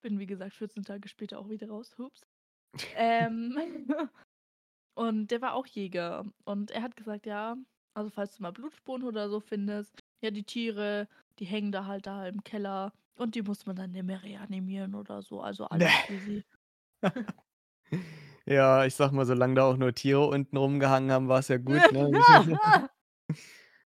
[0.03, 1.95] Bin, wie gesagt, 14 Tage später auch wieder raus.
[1.97, 2.21] Ups.
[2.93, 3.57] Ähm,
[4.95, 6.25] und der war auch Jäger.
[6.45, 7.57] Und er hat gesagt, ja,
[7.95, 11.07] also falls du mal Blutspuren oder so findest, ja, die Tiere,
[11.39, 14.95] die hängen da halt da im Keller und die muss man dann nicht mehr reanimieren
[14.95, 15.41] oder so.
[15.41, 16.43] Also alles easy.
[18.47, 21.91] Ja, ich sage mal, solange da auch nur Tiere unten rumgehangen haben, war's ja gut,
[21.91, 22.09] ne?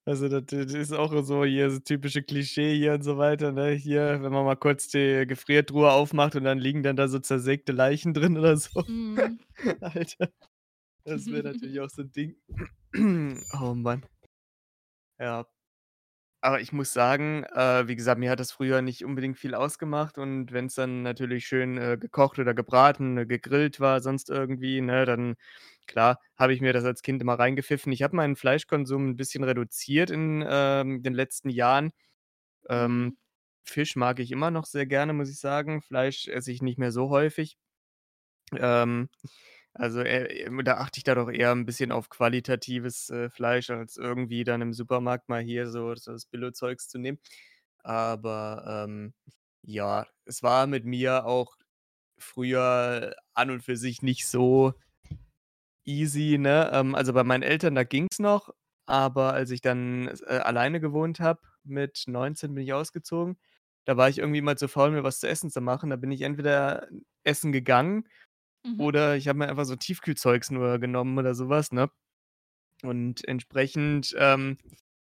[0.07, 3.71] Also, das das ist auch so hier so typische Klischee hier und so weiter, ne?
[3.71, 7.71] Hier, wenn man mal kurz die Gefriertruhe aufmacht und dann liegen dann da so zersägte
[7.71, 8.83] Leichen drin oder so.
[8.87, 9.39] Mhm.
[9.81, 10.29] Alter,
[11.05, 12.35] das wäre natürlich auch so 'n Ding.
[13.61, 14.03] Oh Mann.
[15.19, 15.45] Ja.
[16.45, 20.17] Aber ich muss sagen, äh, wie gesagt, mir hat das früher nicht unbedingt viel ausgemacht
[20.19, 25.05] und wenn's dann natürlich schön, äh, gekocht oder gebraten, äh, gegrillt war, sonst irgendwie, ne,
[25.05, 25.35] dann
[25.87, 27.91] klar, habe ich mir das als Kind immer reingepfiffen.
[27.91, 31.91] Ich habe meinen Fleischkonsum 'n bisschen reduziert in, ähm, den letzten Jahren.
[32.69, 33.17] Ähm, Mhm.
[33.65, 35.81] Fisch mag ich immer noch sehr gerne, muss ich sagen.
[35.81, 37.57] Fleisch esse ich nicht mehr so häufig.
[38.57, 39.09] Ähm,
[39.75, 43.97] also, äh, da achte ich da doch eher 'n bisschen auf qualitatives, äh, Fleisch, als
[43.97, 47.19] irgendwie dann im Supermarkt mal hier so so das Billo-Zeugs zu nehmen.
[47.83, 49.13] Aber, ähm,
[49.63, 51.57] ja, es war mit mir auch
[52.19, 54.73] früher an und für sich nicht so
[55.85, 56.69] easy, ne?
[56.73, 58.49] Ähm, also, bei meinen Eltern, da ging's noch,
[58.87, 63.37] aber als ich dann äh, alleine gewohnt habe, mit 19 bin ich ausgezogen,
[63.85, 65.91] da war ich irgendwie immer zu faul, mir was zu essen zu machen.
[65.91, 66.87] Da bin ich entweder
[67.23, 68.07] essen gegangen
[68.65, 68.87] Mhm.
[68.87, 71.89] oder ich habe mir einfach so Tiefkühlzeugs nur genommen oder so was, ne?
[72.83, 74.57] Und entsprechend, ähm,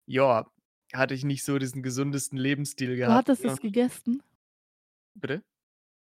[0.07, 0.47] ja,
[0.93, 3.45] hatte ich nicht so diesen gesundesten Lebensstil Du gehabt, hattest ne?
[3.45, 4.23] es gegessen?
[5.15, 5.43] Bitte?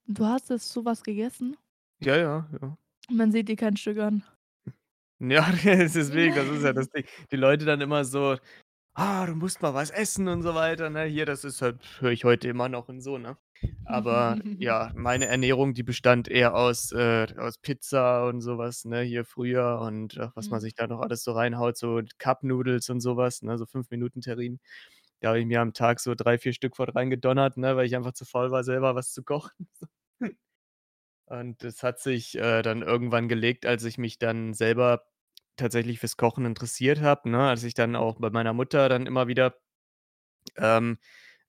[0.07, 1.57] Du hattest so was gegessen?
[1.99, 2.77] Ja, ja, ja.
[3.09, 4.23] Man sieht dir kein Stück an.
[5.19, 7.05] Ja, deswegen, das ist ja das Ding.
[7.31, 8.37] Die Leute dann immer so:
[8.95, 11.05] „Ah, du musst mal was essen“ und so weiter, ne?
[11.05, 13.37] Hier, das ist halt höre ich heute immer noch und so, ne?
[13.85, 19.01] Aber ja, meine Ernährung, die bestand eher aus äh, aus Pizza und so was, ne,
[19.01, 20.61] hier früher und ach, was man Mhm.
[20.61, 24.59] sich da noch alles so reinhaut, so Cup-Noodles und so was, ne, so 5-Minuten-Terrinen.
[25.21, 27.95] Da habe ich mir am Tag so 3, 4 Stück von reingedonnert, ne, weil ich
[27.95, 29.67] einfach zu faul war, selber was zu kochen.
[31.25, 35.05] Und das hat sich, äh, dann irgendwann gelegt, als ich mich dann selber
[35.55, 37.47] tatsächlich fürs Kochen interessiert habe, ne?
[37.49, 39.55] Als ich dann auch bei meiner Mutter dann immer wieder
[40.57, 40.97] ähm,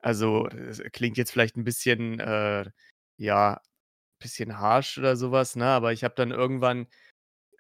[0.05, 2.67] also, es klingt jetzt vielleicht 'n bisschen, äh,
[3.19, 3.61] ja,
[4.21, 6.89] bisschen harsh oder so was, ne, aber ich habe dann irgendwann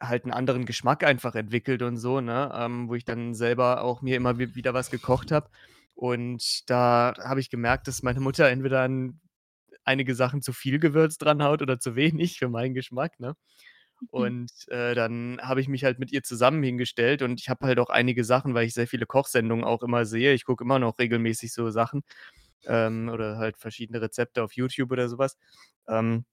[0.00, 4.02] halt 'n anderen Geschmack einfach entwickelt und so, ne, ähm, wo ich dann selber auch
[4.02, 5.50] mir immer wi wieder was gekocht habe.
[5.94, 9.20] Und da habe ich gemerkt, dass meine Mutter entweder an
[9.84, 13.36] einige Sachen zu viel Gewürz dran haut oder zu wenig für meinen Geschmack, ne?
[14.10, 17.78] Und, äh, dann habe ich mich halt mit ihr zusammen hingestellt und ich habe halt
[17.80, 20.32] auch einige Sachen, weil ich sehr viele Kochsendungen auch immer sehe.
[20.34, 22.02] Ich gucke immer noch regelmäßig so Sachen,
[22.66, 25.36] ähm, oder halt verschiedene Rezepte auf YouTube oder so was.
[25.88, 26.24] Ähm,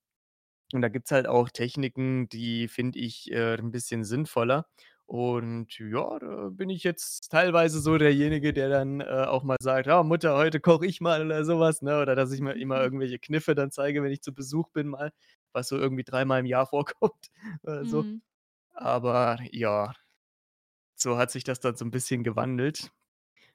[0.74, 4.66] und da gibt's halt auch Techniken, die finde ich, äh, 'n bisschen sinnvoller.
[5.06, 9.86] Und ja, da bin ich jetzt teilweise so derjenige, der dann, äh, auch mal sagt:
[9.88, 12.00] „Ja, Mutter, heute koche ich mal“ oder so was, ne?
[12.00, 15.12] Oder dass ich mir immer irgendwelche Kniffe dann zeige, wenn ich zu Besuch bin mal,
[15.54, 17.30] was so irgendwie dreimal im Jahr vorkommt
[17.84, 18.04] so.
[18.04, 18.22] Mhm.
[18.74, 19.92] Aber ja
[20.96, 22.90] so hat sich das dann so 'n bisschen gewandelt.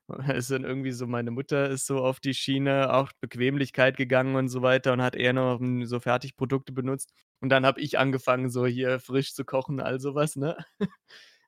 [0.35, 4.49] Ist dann irgendwie so meine Mutter ist so auf die Schiene, auch Bequemlichkeit gegangen und
[4.49, 7.13] so weiter und hat eher noch, hm, so Fertigprodukte benutzt.
[7.41, 10.57] Und dann habe ich angefangen, so hier frisch zu kochen, all so was, ne?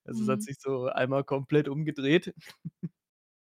[0.05, 0.43] Also, es hat Mhm.
[0.43, 2.33] sich so einmal komplett umgedreht.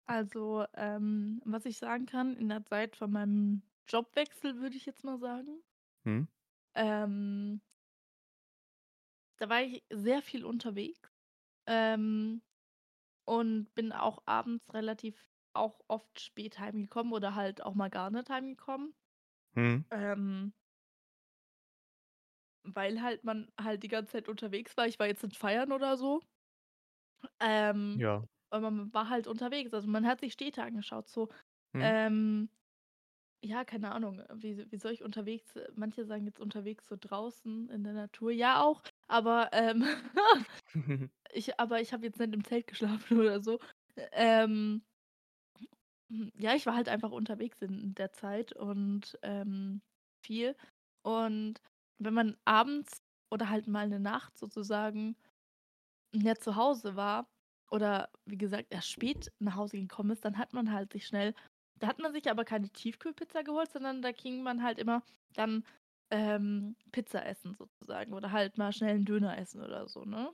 [0.05, 5.03] Also, ähm, was ich sagen kann, in der Zeit von meinem Jobwechsel, würde ich jetzt
[5.03, 5.61] mal sagen
[6.05, 6.27] Mhm.
[6.77, 7.61] Ähm
[9.39, 11.11] da war ich sehr viel unterwegs,
[11.67, 12.41] ähm,
[13.25, 15.17] und bin auch abends relativ
[15.53, 18.95] auch oft spät heimgekommen oder halt auch mal gar nicht heimgekommen.
[19.55, 19.87] Mhm.
[19.91, 20.53] Ähm
[22.65, 24.87] weil halt man halt die ganze Zeit unterwegs war.
[24.87, 26.21] Ich war jetzt nicht feiern oder so.
[27.39, 28.27] Ähm, Ja.
[28.49, 29.73] aber man war halt unterwegs.
[29.73, 31.29] Also, man hat sich Städte angeschaut so.
[31.73, 31.97] Mhm.
[32.05, 32.49] Ähm,
[33.43, 37.83] ja, keine Ahnung, wie wie soll ich unterwegs manche sagen jetzt unterwegs so draußen in
[37.83, 38.31] der Natur.
[38.31, 39.83] Ja, auch, aber, ähm,
[41.33, 43.59] ich aber ich habe jetzt nicht im Zelt geschlafen oder so.
[44.11, 44.83] Ähm
[46.09, 49.81] hm, ja, ich war halt einfach unterwegs in der Zeit und, ähm,
[50.23, 50.55] viel.
[51.03, 51.59] Und
[51.99, 55.17] wenn man abends oder halt mal 'ne Nacht sozusagen
[56.13, 57.29] nicht zu Hause war
[57.71, 61.33] oder wie gesagt, erst spät nach Hause gekommen ist, dann hat man halt sich schnell
[61.79, 65.65] da hat man sich aber keine Tiefkühlpizza geholt, sondern da ging man halt immer dann,
[66.11, 70.33] ähm, Pizza essen sozusagen oder halt mal schnell 'n Döner essen oder so, ne?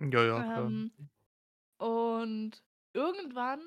[0.00, 0.72] Ja, ja, klar.
[0.72, 0.92] Ähm,
[1.78, 2.64] und
[2.94, 3.62] irgendwann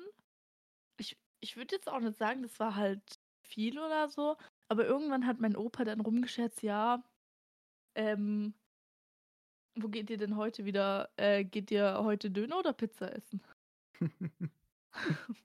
[0.98, 4.36] ich ich würde jetzt auch nicht sagen, das war halt viel oder so,
[4.68, 7.04] Aber irgendwann hat mein Opa dann rumgescherzt: „Ja,
[7.96, 8.54] ähm“
[9.76, 13.40] „wo geht ihr denn heute wieder äh, geht ihr heute Döner oder Pizza essen?“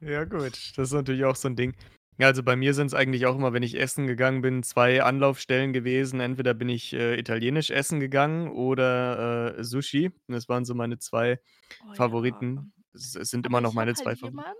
[0.00, 1.74] Ja gut, das ist natürlich auch so 'n Ding.
[2.18, 5.72] Ja, also bei mir sind's eigentlich auch immer, wenn ich essen gegangen bin, 2 Anlaufstellen
[5.72, 6.20] gewesen.
[6.20, 10.12] Entweder bin ich, äh, italienisch essen gegangen oder, äh, Sushi.
[10.28, 11.40] Das waren so meine 2
[11.82, 12.44] Oh ja.
[12.52, 12.72] Favoriten.
[12.94, 14.44] Es es sind Aber immer noch ich habe meine halt 2 Favoriten.
[14.54, 14.58] jemand,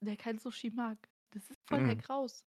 [0.00, 1.08] der kein Sushi mag.
[1.32, 1.98] Das ist voll der Mhm.
[1.98, 2.42] Graus.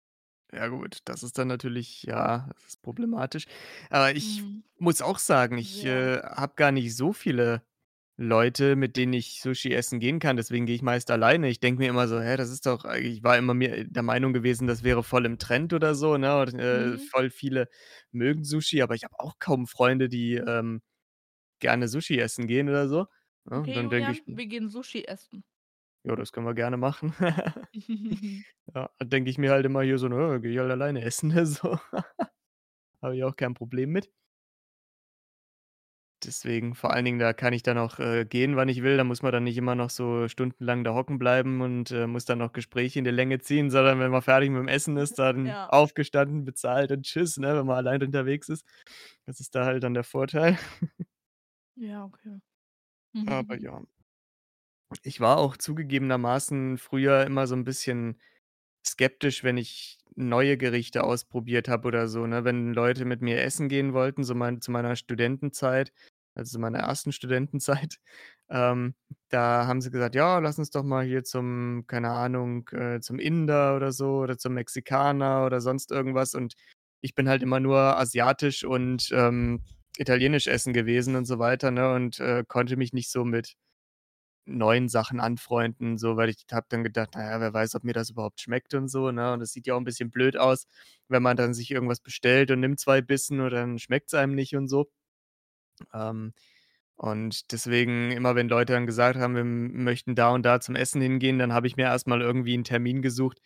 [0.52, 3.46] Ja gut, das ist dann natürlich ja, das ist problematisch.
[3.90, 4.64] Aber ich Mhm.
[4.78, 5.84] muss auch sagen, ich, Sehr.
[5.84, 7.62] äh, habe gar nicht so viele
[8.18, 11.48] Leute, mit denen ich Sushi essen gehen kann, deswegen gehe ich meist alleine.
[11.48, 14.02] Ich denke mir immer so: „Hä, das ist doch eigentlich“ ich war immer mir der
[14.04, 16.40] Meinung gewesen, das wäre voll im Trend oder so, ne?
[16.40, 17.10] Und, äh, Mhm.
[17.10, 17.68] voll viele
[18.12, 20.80] mögen Sushi, aber ich habe auch kaum Freunde, die, ähm,
[21.60, 23.06] gerne Sushi essen gehen oder so,
[23.46, 23.60] ne?
[23.60, 25.44] Und Okay, dann denke Julian, ich wir gehen Sushi essen.
[26.04, 27.14] Ja, das können wir gerne machen.
[28.74, 31.46] Ja, denke ich mir halt immer hier so: „Ne, gehe ich halt alleine essen“, ne,
[31.46, 31.78] so.
[33.00, 34.10] Habe ich auch kein Problem mit.
[36.26, 38.96] Deswegen vor allen Dingen, da kann ich dann auch, äh, gehen, wann ich will.
[38.96, 42.24] Da muss man dann nicht immer noch so stundenlang da hocken bleiben und, äh, muss
[42.24, 45.56] dann noch Gespräche in die Länge ziehen, sondern wenn man fertig mit'm Essen ist, dann
[45.56, 45.68] Ja.
[45.68, 48.64] aufgestanden, bezahlt und tschüss, ne, wenn man allein unterwegs ist.
[49.26, 50.58] Das ist da halt dann der Vorteil.
[51.76, 52.40] Ja, okay.
[53.26, 53.84] Aber ja.
[55.02, 58.20] Ich war auch zugegebenermaßen früher immer so 'n bisschen
[58.86, 62.44] skeptisch, wenn ich neue Gerichte ausprobiert habe oder so, ne?
[62.44, 65.92] Wenn Leute mit mir essen gehen wollten, so mein zu meiner Studentenzeit,
[66.34, 67.98] also meiner ersten Studentenzeit,
[68.50, 68.94] ähm,
[69.30, 73.18] da haben sie gesagt: „Ja, lass uns doch mal hier zum keine Ahnung, äh, zum
[73.18, 76.54] Inder oder so oder zum Mexikaner oder sonst irgendwas.“ Und
[77.00, 79.62] ich bin halt immer nur asiatisch und, ähm,
[79.98, 83.54] italienisch essen gewesen und so weiter, ne, und, äh, konnte mich nicht so mit
[84.46, 87.94] neuen Sachen anfreunden, so, weil ich habe dann gedacht: „Na ja, wer weiß, ob mir
[87.94, 89.32] das überhaupt schmeckt und so“, ne?
[89.32, 90.66] Und das sieht ja auch 'n bisschen blöd aus,
[91.08, 94.54] wenn man dann sich irgendwas bestellt und nimmt 2 Bissen und dann schmeckt's einem nicht
[94.56, 94.90] und so.
[95.92, 96.32] Ähm,
[96.96, 101.00] und deswegen immer, wenn Leute dann gesagt haben, wir möchten da und da zum Essen
[101.02, 103.40] hingehen, dann habe ich mir erst mal irgendwie 'n Termin gesucht,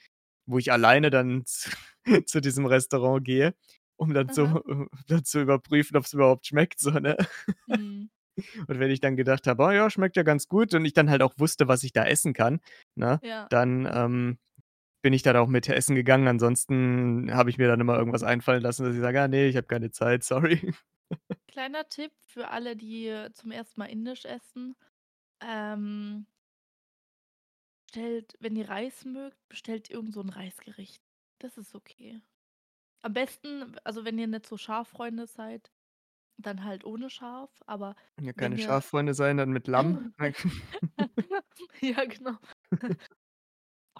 [0.47, 1.71] wo ich alleine dann z
[2.27, 3.55] zu diesem Restaurant gehe,
[3.97, 7.17] um dann zu äh, dann zu überprüfen, ob's überhaupt schmeckt so, ne?
[7.67, 8.09] Mhm.
[8.69, 11.11] Und wenn ich dann gedacht habe: „Oh ja, schmeckt ja ganz gut“ und ich dann
[11.11, 12.61] halt auch wusste, was ich da essen kann,
[12.95, 13.49] ne, Ja.
[13.49, 14.38] dann, ähm,
[15.03, 16.29] bin ich dann auch mit essen gegangen.
[16.29, 19.57] Ansonsten habe ich mir dann immer irgendwas einfallen lassen, dass ich sage: „Ah ne, ich
[19.57, 20.73] habe keine Zeit, sorry.“
[21.49, 23.79] Kleiner Tipp für alle, die zum 1.
[23.81, 24.77] Mal indisch essen.
[25.40, 26.27] Ähm
[27.88, 31.03] bestellt wenn ihr Reis mögt, bestellt irgend so 'n Reisgericht.
[31.38, 32.21] Das ist okay.
[33.03, 35.73] Am besten also, wenn ihr nicht so Schaffreunde seid,
[36.38, 40.12] dann halt ohne Schaf, aber Wenn ihr wenn keine ihr Schaffreunde sein, dann mit Lamm.
[41.83, 42.38] Ja, genau.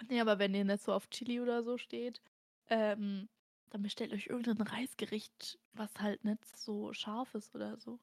[0.09, 2.21] Ne, aber wenn ihr nicht so auf Chili oder so steht,
[2.67, 3.29] ähm,
[3.69, 7.99] dann bestellt euch irgend 'nen Reisgericht, was halt nicht so scharf ist oder so.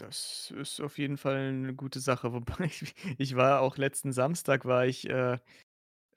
[0.00, 4.64] Das ist auf jeden Fall 'ne gute Sache, wobei ich ich war auch letzten Samstag
[4.64, 5.38] war ich, äh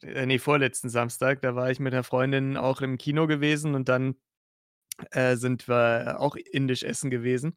[0.02, 3.90] äh, ne, vorletzten Samstag, da war ich mit 'ner Freundin auch im Kino gewesen und
[3.90, 4.16] dann,
[5.12, 7.56] äh, sind wir auch indisch essen gewesen.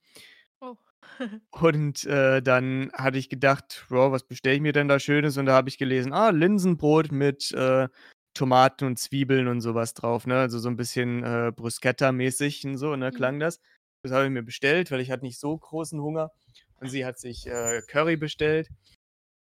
[0.63, 0.77] Oh.
[1.53, 5.47] Und, äh, dann hatte ich gedacht: „Ja, was bestelle ich mir denn da Schönes?“ Und
[5.47, 7.89] da habe ich gelesen: „Ah, Linsenbrot mit, äh,
[8.35, 10.39] Tomaten und Zwiebeln und so was drauf“, ne?
[10.41, 13.13] Also, so 'n bisschen, äh, Bruschetta-mäßig und so, ne, Mhm.
[13.13, 13.61] klang das.
[14.03, 16.31] Das habe ich mir bestellt, weil ich hatte nicht so großen Hunger.
[16.77, 18.71] Und sie hat sich, äh, Curry bestellt,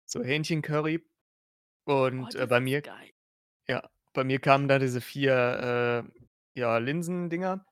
[0.05, 1.05] so Hähnchencurry.
[2.17, 2.83] Oh, Und, äh, das bei mir
[3.67, 6.05] ja, bei mir kamen da diese 4,
[6.55, 7.65] äh, ja, Linsendinger.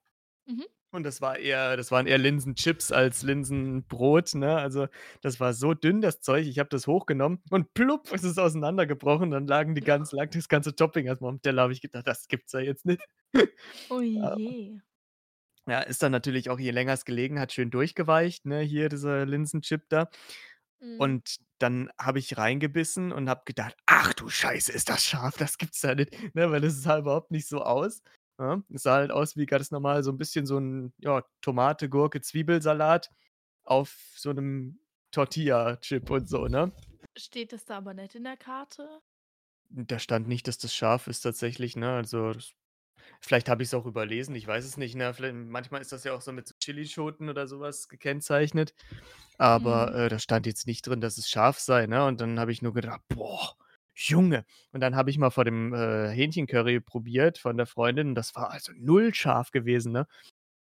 [0.47, 0.69] Mhm.
[0.93, 4.57] Und das war eher das waren eher Linsenchips als Linsenbrot, ne?
[4.57, 4.87] Also,
[5.21, 6.47] das war so dünn, das Zeug.
[6.47, 9.29] Ich habe das hochgenommen und plupp ist es auseinandergebrochen.
[9.29, 12.07] Dann lagen die ganz lag das ganze Topping erst mal aufm Teller, habe ich gedacht:
[12.07, 13.01] „Das gibt's ja jetzt nicht.“
[13.91, 14.81] Oh je.
[15.67, 19.25] Ja, ist dann natürlich auch, je länger es gelegen hat, schön durchgeweicht, ne, hier dieser
[19.25, 20.09] Linsenchip da.
[20.81, 21.19] Mhm.
[21.21, 25.57] Und dann habe ich reingebissen und habe gedacht: „Ach du Scheiße, ist das scharf, das
[25.57, 28.01] gibt's ja nicht“, ne, weil das sah überhaupt nicht so aus,
[28.39, 28.63] ne?
[28.73, 32.21] Es sah halt aus wie ganz normal so 'n bisschen so 'n, ja, Tomate, Gurke,
[32.21, 33.11] Zwiebelsalat
[33.63, 34.79] auf so 'nem
[35.11, 36.73] Tortilla-Chip und so, ne?
[37.17, 39.01] Steht das da aber nicht in der Karte?
[39.71, 41.91] Da stand nicht, dass das scharf ist tatsächlich, ne?
[41.91, 42.53] Also, das
[43.21, 45.13] vielleicht habe ich's auch überlesen, ich weiß es nicht, ne?
[45.13, 48.75] Viellei manchmal ist das ja auch so mit so Chilischoten oder so was gekennzeichnet,
[49.37, 49.95] aber, Mhm.
[49.95, 52.05] äh, da stand jetzt nicht drin, dass es scharf sei, ne?
[52.05, 53.57] Und dann habe ich nur gedacht: „Boah,
[54.07, 58.15] Junge!“ Und dann habe ich mal vor dem, äh, Hähnchencurry probiert von der Freundin und
[58.15, 60.07] das war also null scharf gewesen, ne?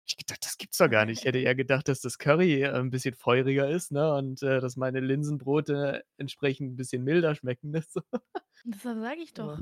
[0.07, 2.69] Ich gedacht: „Das gibt's doch gar nicht.“ Ich hätte eher gedacht, dass das Curry, äh,
[2.79, 7.71] 'n bisschen feuriger ist, ne, und, äh, dass meine Linsenbrote entsprechend 'n bisschen milder schmecken,
[7.71, 8.01] ne, so.
[8.65, 9.51] Deshalb sage ich Ja.
[9.53, 9.61] doch,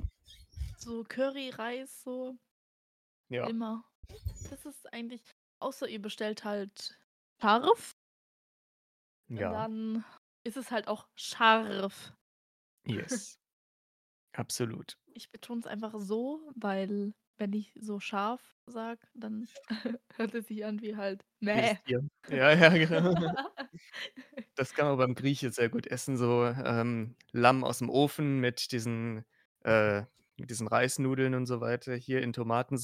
[0.76, 2.38] so Curry, Reis, so
[3.32, 3.55] Ja.
[3.55, 3.86] Immer.
[4.49, 5.23] Das ist eigentlich
[5.59, 6.99] außer ihr bestellt halt
[7.41, 7.93] scharf
[9.36, 9.51] und Ja.
[9.51, 10.03] dann
[10.43, 12.15] ist es halt auch scharf.
[12.86, 13.38] Yes.
[14.38, 14.98] Absolut.
[15.14, 19.48] Ich betone es einfach so, weil wenn ich so scharf sage, dann
[20.16, 21.78] hört es sich an wie halt Mäh.
[22.30, 23.14] Ja, ja, genau.
[24.58, 29.26] Das kann man beim Grieche sehr gut essen, so, ähm, Lamm aus'm Ofen mit diesen
[29.64, 30.04] äh,
[30.38, 32.34] mit diesen Reisnudeln und so weiter hier in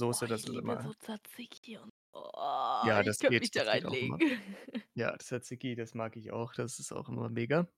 [0.09, 3.51] Oh, Tomatensoße, das ich ist immer so Tzatziki und oh, Ja, ich das könnte mich
[3.51, 3.51] geht.
[3.51, 4.21] da Das auch immer.
[4.21, 4.85] reinlegen.
[4.95, 6.53] Ja, Tzatziki, das mag ich auch.
[6.53, 7.69] Das ist auch immer mega.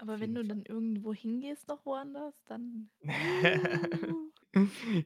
[0.00, 2.90] Aber wenn du dann irgendwo hingehst noch woanders, dann.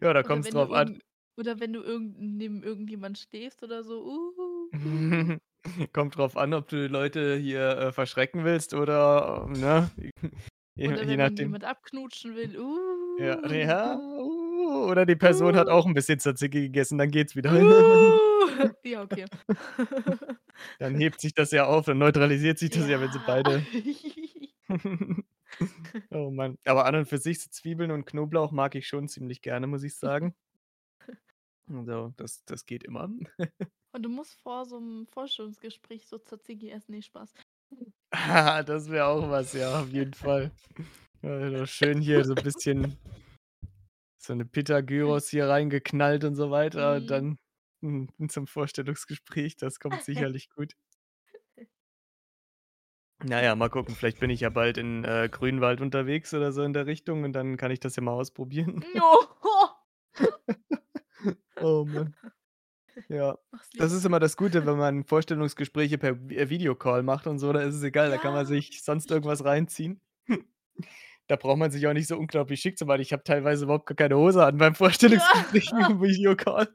[0.00, 0.98] Ja, da wenn du drauf an.
[1.36, 5.38] oder wenn du irgend neben irgendjemand stehst oder so, uh.
[5.92, 9.90] Kommt drauf an, ob du die Leute hier, äh, verschrecken willst oder, ne?
[10.76, 11.36] Je Oder je wenn man nachdem.
[11.36, 12.56] jemand abknutschen will,
[13.18, 13.48] Ja, uh.
[13.48, 17.52] ja, uh, oder die Person hat auch 'n bisschen Tzatziki gegessen, dann geht's wieder.
[18.84, 19.26] Ja, okay.
[20.80, 23.20] Dann hebt sich das ja auf, dann neutralisiert sich das ja, wenn sie Ja.
[23.20, 23.66] beide
[26.12, 26.58] Oh Mann.
[26.64, 29.82] Aber an und für sich so Zwiebeln und Knoblauch mag ich schon ziemlich gerne, muss
[29.84, 30.34] ich sagen.
[31.68, 33.08] Also, das das geht immer.
[33.94, 36.90] Und du musst vor so 'nem Vorstellungsgespräch so Tzatziki essen.
[36.92, 37.32] Ne, Spaß.
[38.66, 40.52] Das wäre auch was, ja, auf jeden Fall.
[41.22, 42.98] Also, schön hier so 'n bisschen
[44.20, 47.10] so 'ne Pita-Gyros hier reingeknallt und so weiter und Mhm.
[47.10, 47.38] dann,
[47.82, 49.56] hm, zum Vorstellungsgespräch.
[49.56, 50.74] Das kommt sicherlich gut.
[53.26, 56.62] Na ja, mal gucken, vielleicht bin ich ja bald in, äh, Grünwald unterwegs oder so
[56.62, 58.84] in der Richtung und dann kann ich das ja mal ausprobieren.
[61.60, 62.14] Oh Mann.
[63.08, 63.38] Ja.
[63.78, 67.52] Das ist immer das Gute, wenn man Vorstellungsgespräche per Vi äh, Videocall macht und so,
[67.52, 70.00] da ist es egal, da kann man Ja, sich sonst irgendwas reinziehen.
[71.28, 73.00] Da braucht man sich auch nicht so unglaublich schick zu machen.
[73.02, 75.88] Ich habe teilweise überhaupt gar keine Hose an beim Vorstellungsgespräch Ja.
[75.88, 76.68] im Videocall.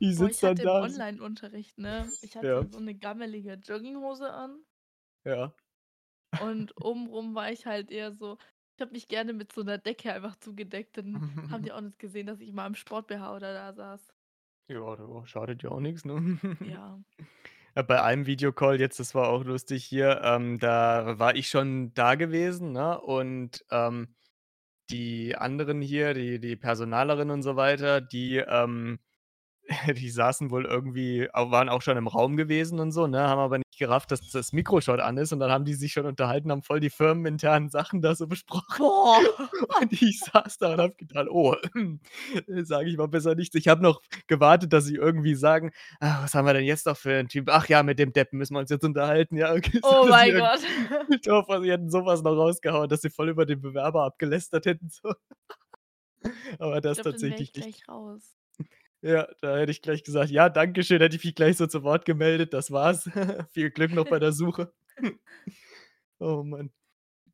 [0.00, 2.62] Ich sitze ich dann hatte im da so Onlineunterricht, ne ich Ja.
[2.62, 4.64] hatte so 'ne gammelige Jogginghose an
[5.28, 5.52] Ja.
[6.38, 8.38] und obenrum war ich halt eher so
[8.76, 11.98] ich habe mich gerne mit so 'ner Decke einfach zugedeckt, dann haben die auch nicht
[11.98, 14.12] gesehen, dass ich mal im Sport-BH oder da saß.
[14.70, 16.38] Ja, du, schadet ja auch nix, ne?
[16.64, 17.00] Ja.
[17.76, 21.92] Ja, bei einem Videocall jetzt, das war auch lustig hier, ähm, da war ich schon
[21.94, 24.14] da gewesen, ne, und, ähm,
[24.90, 29.00] die anderen hier, die die Personalerin und so weiter, die, ähm
[29.94, 33.58] die saßen wohl irgendwie waren auch schon im Raum gewesen und so, ne, haben aber
[33.58, 36.50] nicht gerafft, dass das Mikro schon an ist und dann haben die sich schon unterhalten,
[36.50, 38.66] haben voll die firmeninternen Sachen da so besprochen.
[38.78, 39.24] Boah.
[39.80, 41.54] Und ich saß da und habe gedacht: „Oh,
[42.48, 46.34] sage ich mal besser nichts.“ Ich habe noch gewartet, dass sie irgendwie sagen: „Ah, was
[46.34, 47.48] haben wir denn jetzt noch für 'n Typ?
[47.50, 50.60] Ach ja, mit dem Deppen müssen wir uns jetzt unterhalten.“ Ja, okay, Oh mein Gott.
[51.08, 54.66] ich hoffe, sie hätten so was noch rausgehauen, dass sie voll über den Bewerber abgelästert
[54.66, 55.14] hätten so.
[56.58, 57.70] Aber Ich das dann wäre tatsächlich ich nicht.
[57.70, 58.37] gleich raus.
[59.02, 61.82] Ja, da hätte ich gleich gesagt: „Ja, danke schön.“ Hätte ich mich gleich so zu
[61.84, 62.52] Wort gemeldet.
[62.52, 63.04] Das war's.
[63.52, 64.72] Viel Glück noch bei der Suche.
[66.20, 66.72] Oh Mann.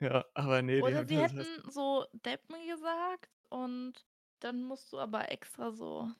[0.00, 4.04] Ja, aber ne, die Oder haben sie das heißt hätten so Deppen gesagt und
[4.40, 6.10] dann musst du aber extra so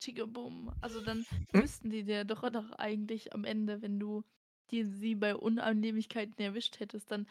[0.00, 0.72] Tschicke-Bum.
[0.80, 4.24] Also, dann müssten die dir doch doch eigentlich am Ende, wenn du
[4.70, 7.28] die sie bei Unannehmlichkeiten erwischt hättest, dann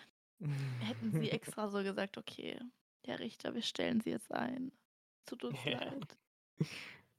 [0.79, 2.59] hätten sie extra so gesagt: „Okay,
[3.05, 4.73] Herr Richter, wir stellen Sie jetzt ein.
[5.25, 5.79] Tut uns Ja.
[5.79, 6.17] leid.“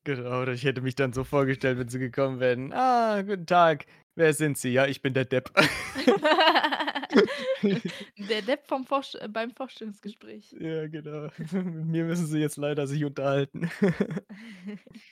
[0.07, 3.87] Genau, oder ich hätte mich dann so vorgestellt, wenn sie gekommen wären: „Ah, guten Tag.
[4.17, 5.51] Wer sind Sie?“ „Ja, ich bin der Depp.“
[8.19, 8.87] Der Depp vom
[9.21, 10.53] äh, beim Vorstellungsgespräch.
[10.61, 11.29] Ja, genau.
[11.39, 11.39] Mit
[11.87, 13.71] mir müssen Sie jetzt leider sich unterhalten.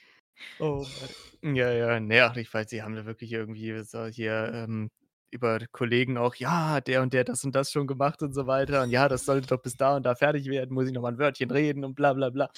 [0.59, 0.87] Oh.
[1.41, 4.89] Ja, ja, ne, ach, ich weiß, die haben da wirklich irgendwie so hier, ähm,
[5.31, 8.83] über Kollegen auch: „Ja, der und der das und das schon gemacht“ und so weiter
[8.83, 11.11] und „ja, das sollte doch bis da und da fertig werden, muss ich noch mal
[11.13, 12.49] 'n Wörtchen reden“ und bla bla bla.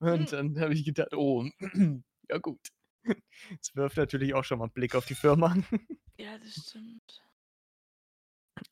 [0.00, 0.32] Und Hm.
[0.32, 1.44] dann habe ich gedacht: „Oh,
[2.30, 2.68] ja gut.“
[3.60, 5.56] Es wirft natürlich auch schon mal 'n Blick auf die Firma.
[6.18, 7.22] Ja, das stimmt.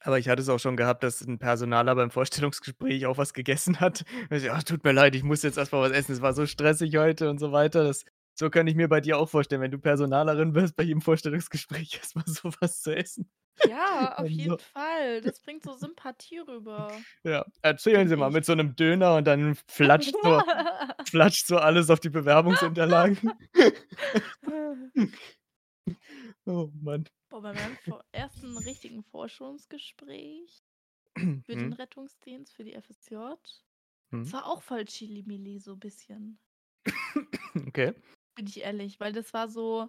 [0.01, 3.81] Aber ich hatte es auch schon gehabt, dass 'n Personaler beim Vorstellungsgespräch auch was gegessen
[3.81, 4.05] hat.
[4.31, 6.13] Er so: „Ah, tut mir leid, ich muss jetzt erst mal was essen.
[6.13, 7.85] Es war so stressig heute“ und so weiter.
[7.85, 8.05] Das
[8.39, 11.95] so kann ich mir bei dir auch vorstellen, wenn du Personalerin wirst, bei jedem Vorstellungsgespräch
[12.03, 13.31] erst mal so was zu essen.
[13.65, 15.21] Ja, auf jeden Also Fall.
[15.21, 19.57] Das bringt so Sympathie rüber, Ja, erzählen Sie mal mit so 'nem Döner und dann
[19.67, 20.43] flatscht so
[21.09, 23.35] flatscht so alles auf die Bewerbungsunterlagen.
[26.47, 27.07] Oh Mann.
[27.31, 27.79] Boah, bei meinem
[28.13, 30.65] ersten richtigen Forschungsgespräch
[31.45, 31.75] für den Mhm.
[31.75, 33.61] Rettungsdienst, für die FSJ,
[34.23, 34.35] es Mhm.
[34.35, 36.39] war auch voll Chili-Milli so bisschen.
[37.69, 37.95] Okay.
[38.37, 39.89] Bin ich ehrlich, weil das war so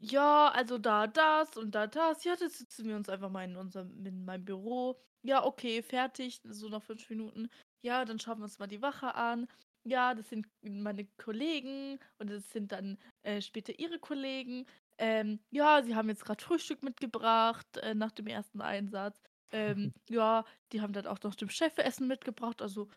[0.00, 2.24] „Ja, also da das und da das.
[2.24, 5.00] Ja, da sitzen wir uns einfach mal in unserem in meinem Büro.
[5.22, 7.48] Ja, okay, fertig, so nach 5 Minuten.
[7.82, 9.48] Ja, dann schauen wir uns mal die Wache an.
[9.88, 14.66] ja, das sind meine Kollegen und das sind dann, äh, später ihre Kollegen.
[14.98, 19.20] Ähm, ja, sie haben jetzt grad Frühstück mitgebracht, äh, nach dem ersten Einsatz.
[19.52, 22.88] Ähm, ja, die haben dann auch noch dem Chef Essen mitgebracht, also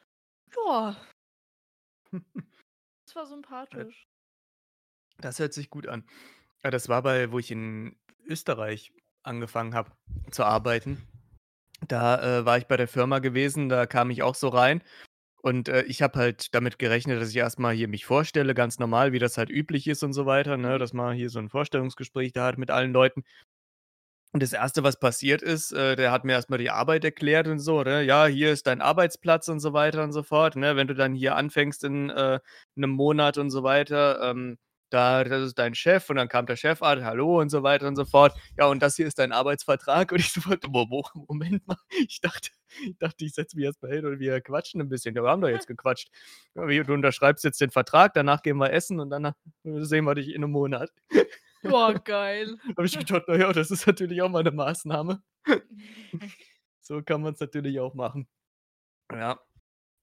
[0.56, 0.96] ja.
[3.06, 3.26] Das war
[3.74, 4.08] Äh sympathisch.
[5.18, 6.06] Das hört sich gut an.
[6.64, 7.96] Ja, das war bei wo ich in
[8.28, 8.92] Österreich
[9.24, 9.92] angefangen habe
[10.32, 11.02] zu arbeiten.
[11.88, 14.84] Da, äh, war ich bei der Firma gewesen, da kam ich auch so rein
[15.44, 18.80] und, äh, ich habe halt damit gerechnet, dass ich erst mal hier mich vorstelle, ganz
[18.80, 21.50] normal, wie das halt üblich ist und so weiter, ne, dass man hier so 'n
[21.50, 23.24] Vorstellungsgespräch da hat mit allen Leuten.
[24.34, 27.48] Und das Erste, was passiert ist, äh, der hat mir erst mal die Arbeit erklärt
[27.48, 28.04] und so, ne?
[28.04, 30.76] „Ja, hier ist dein Arbeitsplatz“ und so weiter und so fort, ne?
[30.76, 32.40] „Wenn du dann hier anfängst in, äh,
[32.76, 34.58] 'nem Monat“ und so weiter, ähm,
[34.94, 37.96] „da das ist dein Chef“ und dann kam der Chefarzt: „Hallo“ und so weiter und
[37.96, 38.36] so fort.
[38.58, 41.78] „Ja, und das hier ist dein Arbeitsvertrag.“ Und ich sofort: „Mo mo Moment mal.“
[42.08, 42.50] Ich dachte
[42.84, 45.16] ich dachte, ich setze mich erst mal hin und wir quatschen 'n bisschen.
[45.16, 46.10] Ja, wir haben doch jetzt gequatscht.
[46.56, 49.34] „Ja, wie, du unterschreibst jetzt den Vertrag, danach gehen wir essen und danach
[49.64, 50.92] sehen wir dich in 'nem Monat.“
[51.66, 52.58] Oh, geil.
[52.78, 55.22] Habe ich gedacht: „Na ja, das ist natürlich auch mal 'ne Maßnahme.“
[56.92, 58.28] So kann man's natürlich auch machen.
[59.12, 59.40] Ja.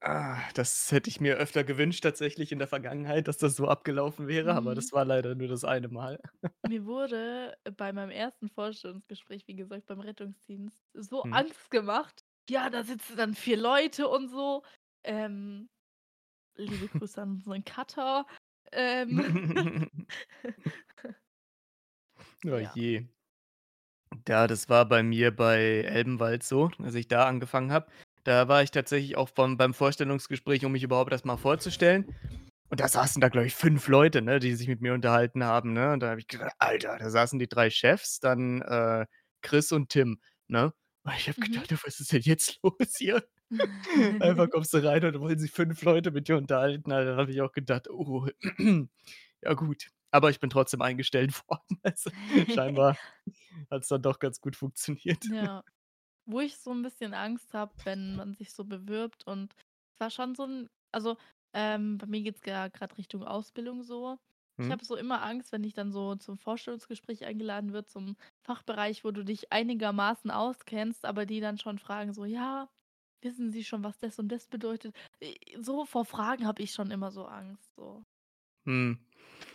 [0.01, 4.27] Ah, das hätte ich mir öfter gewünscht tatsächlich in der Vergangenheit, dass das so abgelaufen
[4.27, 4.75] wäre, aber Mhm.
[4.75, 6.19] das war leider nur das eine Mal.
[6.65, 11.47] Mir wurde bei meinem ersten Vorstellungsgespräch, wie gesagt, beim Rettungsdienst, so Mhm.
[11.47, 12.25] Angst gemacht.
[12.49, 14.63] Ja, da sitzen dann 4 Leute und so.
[15.03, 15.69] Ähm,
[16.55, 18.27] liebe Grüße an unseren Cutter.
[18.73, 19.21] Ähm.
[22.45, 22.73] Oh Ja.
[22.73, 23.07] je.
[24.27, 27.87] Ja, das war bei mir bei Elbenwald so, als ich da angefangen habe.
[28.27, 32.05] Da war ich tatsächlich auch vom beim Vorstellungsgespräch, um mich überhaupt erst mal vorzustellen.
[32.69, 35.73] Und da saßen da, glaube ich, 5 Leute, ne, die sich mit mir unterhalten haben,
[35.73, 35.93] ne?
[35.93, 39.05] Und da habe ich gedacht: „Alter“, da saßen die 3 Chefs, dann, äh,
[39.41, 40.73] Chris und Tim, ne?
[41.03, 41.61] Und ich habe Mhm.
[41.61, 43.23] gedacht: „Ja, was ist denn jetzt los hier?“
[44.19, 46.83] Einfach kommst du rein und wollen sich 5 Leute mit dir unterhalten.
[46.89, 48.27] Na, dann habe ich auch gedacht: „Oh,
[49.43, 51.79] ja gut.“ Aber ich bin trotzdem eingestellt worden.
[51.83, 52.11] Also,
[52.49, 52.99] scheinbar
[53.71, 55.29] hat's dann doch ganz gut funktioniert.
[55.29, 55.63] Ja.
[56.29, 59.53] Wo ich so 'n bisschen Angst habe, wenn man sich so bewirbt und
[59.93, 61.15] es war schon so 'n also,
[61.53, 64.17] ähm, bei mir geht's ja grad Richtung Ausbildung so.
[64.61, 64.71] Ich Mhm.
[64.71, 69.11] habe so immer Angst, wenn ich dann so zum Vorstellungsgespräch eingeladen wird, zum Fachbereich, wo
[69.11, 72.69] du dich einigermaßen auskennst, aber die dann schon fragen so: „Ja,
[73.21, 76.91] wissen Sie schon, was das und das bedeutet?“ Äh, so vor Fragen habe ich schon
[76.91, 78.03] immer so Angst, so.
[78.65, 78.99] Mhm.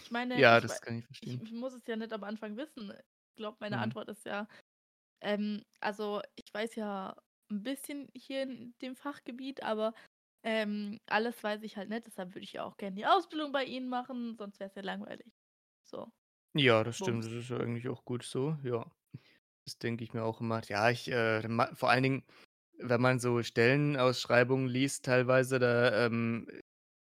[0.04, 1.42] Ich meine, Ja, ich das kann ich ich verstehen.
[1.42, 2.90] ich muss es ja nicht am Anfang wissen.
[3.30, 3.78] Ich glaube, meine Mhm.
[3.78, 4.48] Antwort ist ja
[5.22, 7.14] ähm, also, ich weiß ja
[7.50, 9.94] 'n bisschen hier in dem Fachgebiet, aber,
[10.44, 12.06] ähm, alles weiß ich halt nicht.
[12.06, 15.32] Deshalb würde ich ja auch gern die Ausbildung bei Ihnen machen, sonst wär's ja langweilig.
[15.84, 16.12] So,
[16.54, 17.24] Ja, das stimmt.
[17.24, 17.24] Bums.
[17.24, 18.90] Das ist ja eigentlich auch gut so, ja.
[19.66, 20.62] Das denke ich mir auch immer.
[20.68, 21.42] Ja, ich, äh,
[21.74, 22.24] vor allen Dingen,
[22.78, 26.48] wenn man so Stellenausschreibungen liest teilweise, da, ähm,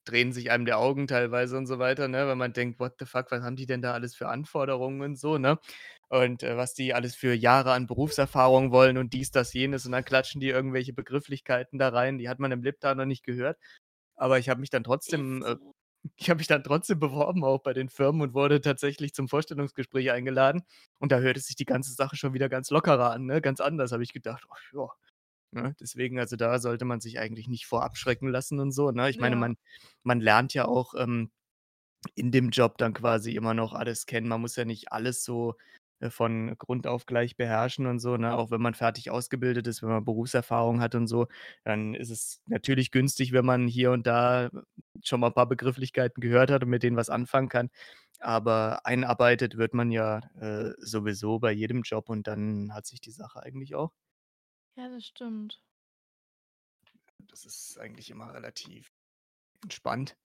[0.05, 3.05] drehen sich einem die Augen teilweise und so weiter, ne, weil man denkt: „What the
[3.05, 5.59] fuck, was haben die denn da alles für Anforderungen und so“, ne?
[6.11, 9.93] Und, äh, was die alles für Jahre an Berufserfahrung wollen und dies, das, jenes und
[9.93, 13.57] dann klatschen die irgendwelche Begrifflichkeiten da rein, die hat man im Lebtag noch nicht gehört.
[14.15, 15.55] Aber ich habe mich dann trotzdem äh,
[16.17, 20.11] ich habe mich dann trotzdem beworben auch bei den Firmen und wurde tatsächlich zum Vorstellungsgespräch
[20.11, 20.63] eingeladen.
[20.99, 23.41] Und da hörte sich die ganze Sache schon wieder ganz lockerer an, ne?
[23.41, 24.87] Ganz anders, habe ich gedacht: „Ach ja“,
[25.51, 25.75] ne?
[25.81, 29.09] Deswegen, also, da sollte man sich eigentlich nicht vor abschrecken lassen und so, ne?
[29.09, 29.37] Ich meine, Ja.
[29.37, 29.57] man
[30.03, 31.31] man lernt ja auch, ähm,
[32.15, 34.27] in dem Job dann quasi immer noch alles kennen.
[34.27, 35.55] Man muss ja nicht alles so,
[36.09, 38.35] von Grund auf gleich beherrschen und so, ne?
[38.35, 41.27] Auch wenn man fertig ausgebildet ist, wenn man Berufserfahrung hat und so,
[41.63, 44.49] dann ist es natürlich günstig, wenn man hier und da
[45.03, 47.69] schon mal paar Begrifflichkeiten gehört hat und mit denen was anfangen kann.
[48.19, 53.11] Aber einarbeitet wird man ja, äh, sowieso bei jedem Job und dann hat sich die
[53.11, 53.91] Sache eigentlich auch.
[54.75, 55.61] Ja, das stimmt.
[57.29, 58.91] Das ist eigentlich immer relativ
[59.63, 60.17] entspannt.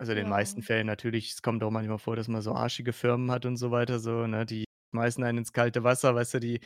[0.00, 0.62] Also, in den meisten Ja.
[0.62, 1.30] Fällen natürlich.
[1.32, 4.26] Es kommt auch manchmal vor, dass man so arschige Firmen hat und so weiter so,
[4.26, 4.44] ne?
[4.44, 6.40] Die schmeißen einen ins kalte Wasser, weißt du?
[6.40, 6.60] Die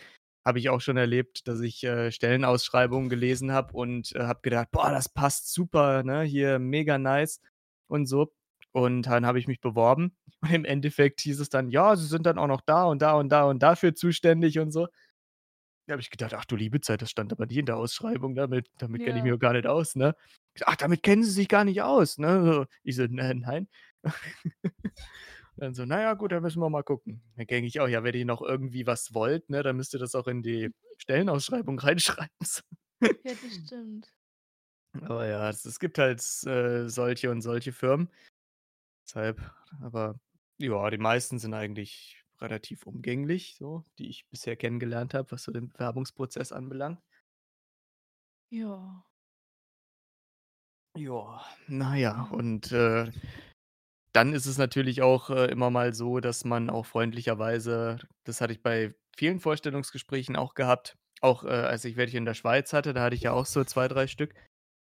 [0.46, 4.70] habe ich auch schon erlebt, dass ich, äh, Stellenausschreibungen gelesen habe und, äh, habe gedacht:
[4.70, 7.40] „Boah, das passt super, ne, hier mega nice“
[7.86, 8.32] und so.
[8.72, 12.24] Und dann habe ich mich beworben und im Endeffekt hieß es dann: „Ja, Sie sind
[12.24, 14.88] dann auch noch da und da und da und dafür zuständig“ und so.
[15.86, 18.34] Da habe ich gedacht: „Ach du liebe Zeit, das stand aber nie in der Ausschreibung,
[18.34, 19.34] damit damit kenne ich mich Ja.
[19.34, 20.14] doch gar nicht aus“, ne?
[20.66, 22.66] „Ach, damit kennen Sie sich gar nicht aus“, ne.
[22.84, 23.68] Ich so: „Ne, nein.“
[25.56, 28.04] Dann so: „Na ja, gut, dann müssen wir mal gucken.“ Dann denke ich auch: „Ja,
[28.04, 31.78] wenn ihr noch irgendwie was wollt, ne, dann müsst ihr das auch in die Stellenausschreibung
[31.80, 32.62] reinschreiben so.“
[33.22, 34.12] Ja, das stimmt.
[35.00, 38.09] Aber ja, es es gibt halt äh, solche und solche Firmen.
[39.06, 39.40] Deshalb
[39.82, 40.20] aber
[40.59, 45.52] ja, die meisten sind eigentlich relativ umgänglich so, die ich bisher kennengelernt habe, was so
[45.52, 47.00] den Bewerbungsprozess anbelangt.
[48.50, 49.07] Ja.
[50.99, 52.32] Ja, na ja, Mhm.
[52.32, 53.12] und, äh,
[54.12, 58.53] dann ist es natürlich auch, äh, immer mal so, dass man auch freundlicherweise das hatte
[58.53, 62.94] ich bei vielen Vorstellungsgesprächen auch gehabt, auch, äh, als ich welche in der Schweiz hatte,
[62.94, 64.34] da hatte ich ja auch so 2, 3 Stück.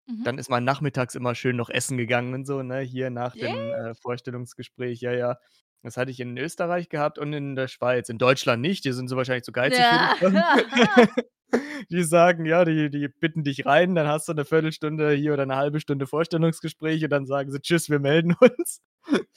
[0.08, 0.24] Mhm.
[0.24, 3.54] Dann ist man nachmittags immer schön noch essen gegangen und so, ne, hier nach dem,
[3.72, 3.94] äh?
[3.96, 5.38] Vorstellungsgespräch, ja, ja.
[5.82, 8.08] Das hatte ich in Österreich gehabt und in der Schweiz.
[8.10, 10.16] In Deutschland nicht, die sind sie wahrscheinlich zu geizig für die Ja.
[10.18, 10.44] Firmen.
[11.90, 15.46] Die sagen ja, die die bitten dich rein, dann hast du 'ne Viertelstunde hier oder
[15.46, 18.80] 'ne 1/2 Stunde Vorstellungsgespräch und dann sagen sie: „Tschüss, wir melden uns.“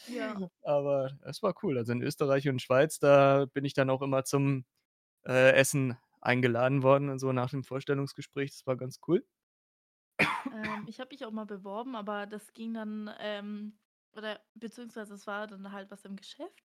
[0.07, 0.43] Ja.
[0.64, 1.78] Aber es war cool.
[1.78, 4.66] Also, in Österreich und Schweiz, da bin ich dann auch immer zum,
[5.28, 8.51] äh, Essen eingeladen worden und so nach dem Vorstellungsgespräch.
[8.51, 9.26] Das war ganz cool.
[10.51, 13.80] Ähm, ich habe mich auch mal beworben, aber das ging dann, ähm
[14.16, 16.64] oder beziehungsweise es war dann halt was im Geschäft.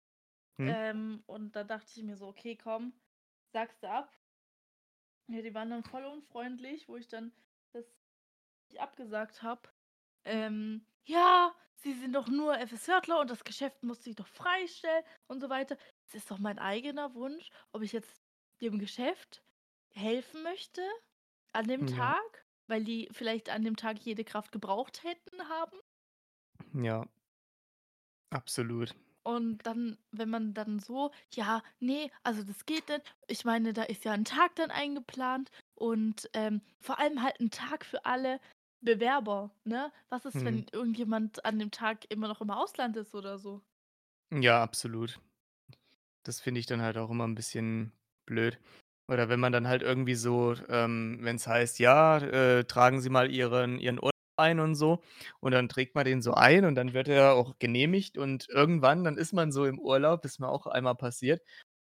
[0.58, 0.74] Mhm.
[0.86, 2.94] Ähm, und da dachte ich mir so: „Okay, komm,
[3.52, 4.12] sagst du ab.“
[5.28, 7.32] Ja, die waren dann voll unfreundlich, wo ich dann
[7.72, 7.86] das
[8.68, 9.70] ich abgesagt habe.
[10.24, 15.40] Ähm: „Ja, Sie sind doch nur FSJler und das Geschäft muss sich doch freistellen“ und
[15.40, 15.76] so weiter.
[16.06, 18.22] Es ist doch mein eigener Wunsch, ob ich jetzt
[18.62, 19.44] dem Geschäft
[19.94, 20.82] helfen möchte
[21.52, 21.86] an dem Ja.
[21.86, 25.78] Tag, weil die vielleicht an dem Tag jede Kraft gebraucht hätten haben.
[26.74, 27.04] Ja.
[28.32, 28.94] Absolut.
[29.24, 33.82] Und dann, wenn man dann so: „Ja, ne, also das geht nicht.“ Ich meine, da
[33.84, 38.38] ist ja 'n Tag dann eingeplant und, ähm, vor allem halt 'n Tag für alle
[38.82, 39.92] Bewerber, ne?
[40.10, 40.44] Was ist, Mhm.
[40.44, 43.64] wenn irgendjemand an dem Tag immer noch im Ausland ist oder so?
[44.32, 45.20] Ja, absolut.
[46.26, 47.92] Das finde ich dann halt auch immer 'n bisschen
[48.26, 48.58] blöd.
[49.08, 53.30] Oder wenn man dann halt irgendwie so, ähm wenn's heißt: „Ja, äh, tragen Sie mal
[53.30, 55.02] Ihren Ihren Urlaub ein“ und so.
[55.40, 59.04] Und dann trägt man den so ein und dann wird er auch genehmigt und irgendwann,
[59.04, 61.42] dann ist man so im Urlaub, ist mir auch einmal passiert,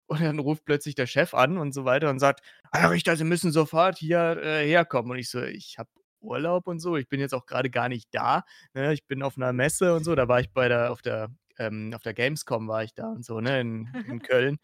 [0.06, 2.40] und dann ruft plötzlich der Chef an und so weiter und sagt:
[2.72, 5.88] „Herr Richter, Sie müssen sofort hier, äh, herkommen.“ Und ich so: „Ich habe
[6.20, 8.92] Urlaub und so, ich bin jetzt auch grade gar nicht da, ne?
[8.94, 11.92] Ich bin auf 'ner Messe und so.“ Da war ich bei der auf der ähm,
[11.94, 14.58] auf der Gamescom war ich da und so, ne, in in Köln.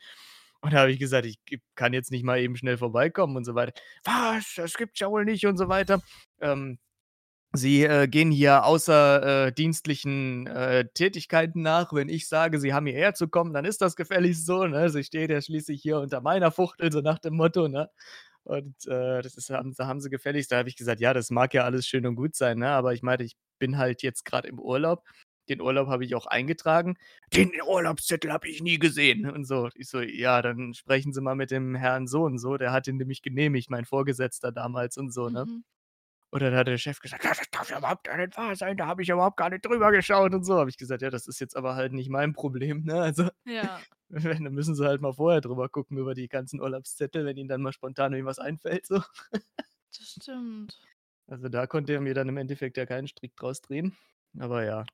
[0.60, 1.38] Und da habe ich gesagt: „Ich
[1.76, 3.72] kann jetzt nicht mal eben schnell vorbeikommen“ und so weiter.
[4.04, 4.54] „Was?
[4.56, 6.00] Das gibt's ja wohl nicht“ und so weiter.
[6.40, 6.78] Ähm,
[7.54, 9.52] „Sie, äh, gehen hier außer, äh,
[10.46, 11.92] äh, Tätigkeiten nach.
[11.94, 14.90] Wenn ich sage, Sie haben hierher zu kommen, dann ist das gefälligst so, ne?
[14.90, 17.88] Sie stehen ja schließlich hier unter meiner Fuchtel“, so nach dem Motto, ne?
[18.44, 21.30] Und, äh, das ist haben da haben sie gefälligst da habe ich gesagt: „Ja, das
[21.30, 24.24] mag ja alles schön und gut sein, ne, aber ich meinte, ich bin halt jetzt
[24.26, 25.04] grad im Urlaub.
[25.50, 26.96] Den Urlaub habe ich auch eingetragen.“
[27.34, 29.68] „Den Urlaubszettel habe ich nie gesehen“ und so.
[29.74, 32.86] Ich so: „Ja, dann sprechen Sie mal mit dem Herrn so und so, der hat
[32.86, 35.46] den nämlich genehmigt, mein Vorgesetzter damals“ und so, ne?
[36.32, 38.76] Und dann hat der Chef gesagt: „Ja, das darf ja überhaupt gar nicht wahr sein,
[38.76, 40.56] da habe ich überhaupt gar nicht drüber geschaut“ und so.
[40.58, 43.00] Habe ich gesagt: „Ja, das ist jetzt aber halt nicht mein Problem, ne?
[43.00, 43.84] Also, Ja.
[44.10, 47.48] wenn, dann müssen Sie halt mal vorher drüber gucken über die ganzen Urlaubszettel, wenn Ihnen
[47.48, 49.00] dann mal spontan irgendwas einfällt so.“
[49.90, 50.78] Das stimmt.
[51.26, 53.96] Also, da konnte er mir dann im Endeffekt ja keinen Strick draus drehen.
[54.38, 54.84] Aber ja,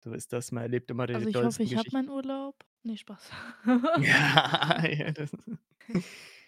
[0.00, 0.52] so ist das.
[0.52, 2.64] Man erlebt immer Also, die ich hoffe, ich habe meinen Urlaub.
[2.82, 3.30] Ne, Spaß.
[3.94, 5.30] Ja, ja, das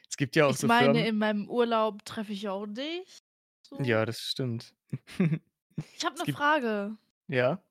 [0.08, 3.23] es gibt ja auch Ich so meine, Firmen in meinem Urlaub treffe ich auch dich.
[3.78, 4.74] Ja, das stimmt.
[5.96, 6.96] Ich habe Es 'ne gibt Frage.
[7.28, 7.62] Ja?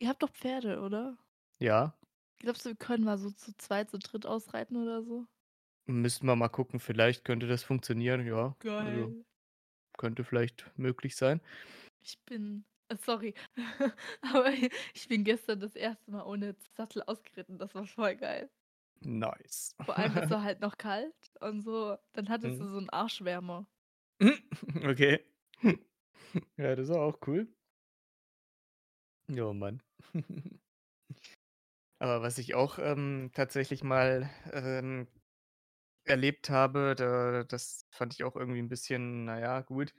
[0.00, 1.16] Ihr habt doch Pferde, oder?
[1.60, 1.94] Ja.
[2.40, 5.26] Glaubst du, wir können mal so zu zweit, zu dritt ausreiten oder so?
[5.88, 8.56] Müssten wir mal gucken, vielleicht könnte das funktionieren, ja.
[8.76, 9.24] Also, Geil.
[9.98, 11.40] könnte vielleicht möglich sein.
[12.04, 13.34] Ich bin äh, sorry,
[14.22, 14.50] aber
[14.94, 16.10] ich bin gestern das 1.
[16.10, 17.58] Mal ohne Sattel ausgeritten.
[17.58, 18.50] Das war voll geil.
[19.04, 19.74] Nice.
[19.84, 22.68] Vor allem, es war halt noch kalt und so, dann hattest du Mhm.
[22.68, 23.66] so 'n Arschwärmer.
[24.84, 25.24] Okay.
[26.56, 27.48] Ja, das ist auch cool.
[29.28, 29.82] Ja, Mann.
[31.98, 35.06] Aber was ich auch, ähm, tatsächlich mal, ähm,
[36.04, 39.94] erlebt habe, da das fand ich auch irgendwie 'n bisschen, na ja, gut.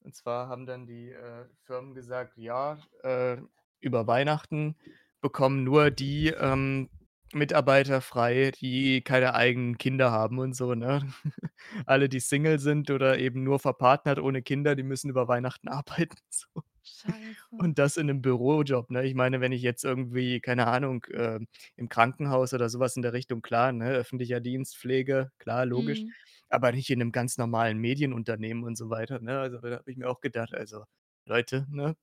[0.00, 3.38] Und zwar haben dann die, äh, Firmen gesagt: „Ja, äh,
[3.80, 4.76] über Weihnachten
[5.22, 6.90] bekommen nur die, ähm,
[7.34, 11.00] Mitarbeiter frei, die keine eigenen Kinder haben“ und so, ne?
[11.86, 16.16] Alle, die Single sind oder eben nur verpartnert ohne Kinder, die müssen über Weihnachten arbeiten,
[16.30, 16.62] so.
[16.82, 17.56] Scheiße.
[17.56, 19.04] Und das in 'nem Bürojob, ne?
[19.06, 23.02] Ich meine, wenn ich jetzt irgendwie, keine Ahnung, ähm, im Krankenhaus oder so was in
[23.02, 26.14] der Richtung klar, ne, öffentlicher Dienst, Pflege, klar, logisch, Mhm.
[26.48, 29.38] aber nicht in 'nem ganz normalen Medienunternehmen und so weiter, ne?
[29.40, 30.84] Also, da habe ich mir auch gedacht: „Also,
[31.26, 31.96] Leute, ne,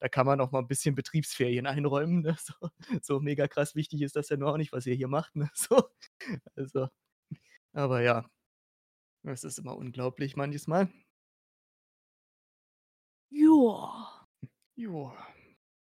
[0.00, 2.54] da kann man auch mal 'n bisschen Betriebsferien einräumen, ne, so.
[3.02, 5.50] So mega krass wichtig ist das ja nun auch nicht, was ihr hier macht, ne,
[5.54, 5.82] so.“
[6.56, 6.88] Also
[7.74, 8.26] aber ja.
[9.24, 10.88] Es ist immer unglaublich manches Mal.
[13.32, 14.26] Ja.
[14.76, 15.12] Ja.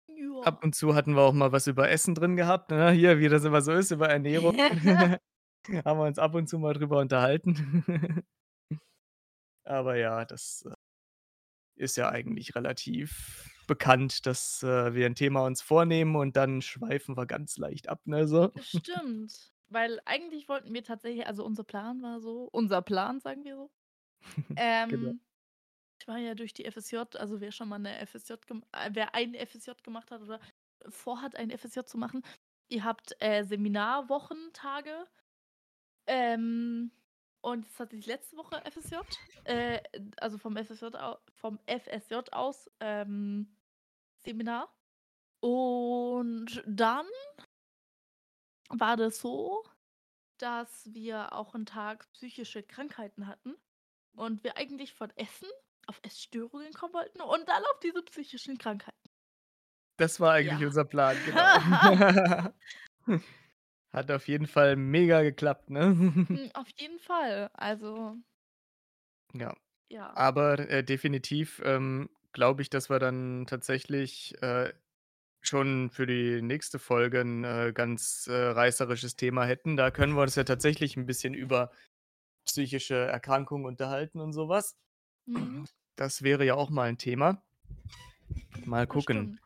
[0.08, 0.44] Ja.
[0.44, 3.28] Ab und zu hatten wir auch mal was über Essen drin gehabt, ne, hier, wie
[3.28, 4.56] das immer so ist, über Ernährung.
[5.84, 8.24] Haben wir uns ab und zu mal drüber unterhalten.
[9.64, 10.74] Aber ja, das, äh
[11.82, 17.16] ist ja eigentlich relativ bekannt, dass, äh, wir 'n Thema uns vornehmen und dann schweifen
[17.16, 18.52] wir ganz leicht ab, ne, so.
[18.56, 23.56] Stimmt, weil eigentlich wollten wir tatsächlich also, unser Plan war so unser Plan, sagen wir
[23.56, 23.70] so.
[24.88, 25.12] Genau.
[25.12, 25.20] Ähm,
[26.00, 28.34] ich war ja durch die FSJ, also wer schon mal 'ne FSJ
[28.72, 30.40] äh, wer ein FSJ gemacht hat oder
[30.90, 32.22] vorhat, ein FSJ zu machen,
[32.68, 35.06] ihr habt, äh, Seminarwochentage.
[36.08, 36.90] Ähm,
[37.42, 38.96] und jetzt hatte ich letzte Woche FSJ,
[39.44, 39.80] äh,
[40.18, 40.86] also vom FSJ
[41.34, 43.56] vom FSJ aus, ähm,
[44.18, 44.74] Seminar.
[45.40, 47.06] Und dann
[48.70, 49.64] war das so,
[50.38, 53.56] dass wir auch 'n Tag psychische Krankheiten hatten
[54.14, 55.48] und wir eigentlich von Essen
[55.88, 59.10] auf Essstörungen kommen wollten und dann auf diese psychischen Krankheiten.
[59.98, 60.66] Das war eigentlich Ja.
[60.66, 61.60] unser Plan, genau.
[63.92, 65.94] Hat auf jeden Fall mega geklappt, ne?
[66.34, 67.50] Hm, auf jeden Fall.
[67.54, 68.22] Also
[69.34, 69.54] Ja.
[69.90, 70.16] Ja.
[70.16, 74.72] Aber, äh, definitiv, ähm, glaube ich, dass wir dann tatsächlich, äh,
[75.42, 79.76] schon für die nächste Folge 'n, äh, ganz, äh, reißerisches Thema hätten.
[79.76, 81.72] Da können wir uns ja tatsächlich 'n bisschen über
[82.46, 84.72] psychische Erkrankungen unterhalten und so was.
[85.28, 85.66] Mhm.
[85.98, 87.42] Das wäre ja auch mal 'n Thema.
[88.64, 89.40] Mal gucken, stimmt.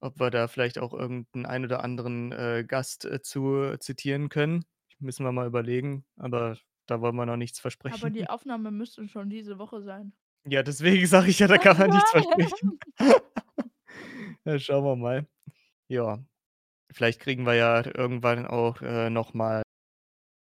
[0.00, 4.28] Ob wir da vielleicht auch irgend 'n ein oder anderen, äh, Gast, äh, zu zitieren
[4.28, 4.64] können.
[4.98, 8.14] Müssen wir mal überlegen, aber da wollen wir noch nichts Aber versprechen.
[8.14, 10.12] die Aufnahme müsste schon diese Woche sein.
[10.46, 12.78] Ja, deswegen sage ich ja, da kann man nichts versprechen.
[14.44, 15.26] Ja, schauen wir mal.
[15.88, 16.24] Ja,
[16.92, 19.62] vielleicht kriegen wir ja irgendwann auch, äh, noch mal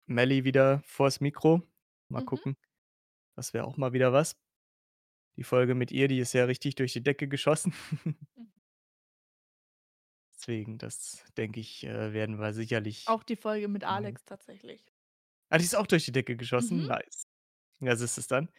[0.08, 1.62] Melli wieder vors Mikro.
[2.08, 2.26] Mal Mhm.
[2.26, 2.56] gucken.
[3.36, 4.36] Das wäre auch mal wieder was.
[5.36, 7.74] Die Folge mit ihr, die ist ja richtig durch die Decke geschossen.
[10.48, 10.66] Mhm.
[10.66, 13.84] Deswegen, das denke ich, äh, werden wir sicherlich Auch die Folge mit machen.
[13.84, 14.92] Alex tatsächlich.
[15.50, 16.80] Ah, die ist auch durch die Decke geschossen?
[16.80, 16.86] Mhm.
[16.86, 17.24] Nice.
[17.80, 18.50] Ja, siehst du's dann?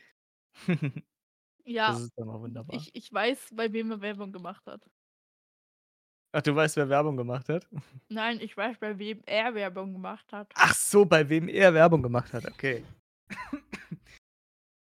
[1.86, 2.88] Das Ja, ist doch mal wunderbar.
[2.88, 4.90] ich ich weiß, bei wem er Werbung gemacht hat.
[6.36, 7.68] Ach, du weißt, wer Werbung gemacht hat?
[8.08, 10.56] Nein, ich weiß, bei wem er Werbung gemacht hat.
[10.56, 12.86] Ach so, bei wem er Werbung gemacht hat, okay.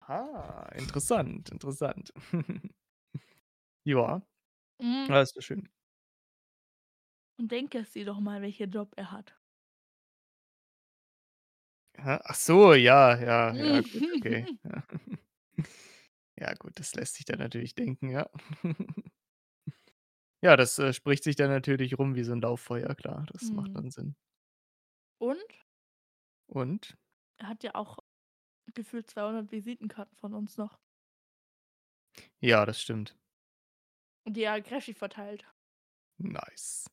[0.02, 2.12] Ah, interessant, interessant.
[3.86, 4.22] Ja.
[4.80, 5.10] Mhm.
[5.10, 5.70] Ja, ist doch schön.
[7.41, 9.35] Und denke es dir doch mal, welchen Job er hat.
[11.97, 14.47] Ach so, ja, ja, ja, gut, okay.
[14.63, 14.83] Ja.
[16.37, 18.29] Ja gut, das lässt sich dann natürlich denken, ja.
[20.43, 23.71] Ja, das, äh, spricht sich dann natürlich rum wie so 'n Lauffeuer, klar, das macht
[23.71, 23.75] Mhm.
[23.75, 24.15] dann Sinn.
[25.21, 25.39] Und
[26.49, 26.95] Und?
[27.37, 27.99] er hat ja auch
[28.73, 30.79] gefühlt 200 Visitenkarten von uns noch.
[32.43, 33.15] Ja, das stimmt.
[34.27, 35.45] Die er kräftig verteilt.
[36.19, 36.87] Nice.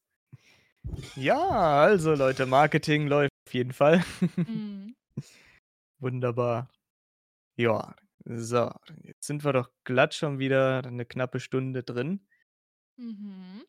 [1.17, 4.05] Ja, also Leute, Marketing läuft auf jeden Fall.
[4.47, 4.95] Mhm.
[6.01, 6.71] Wunderbar.
[7.57, 8.71] Ja, so,
[9.05, 12.21] jetzt sind wir doch glatt schon wieder 'ne knappe Stunde drin.
[12.99, 13.63] Mhm.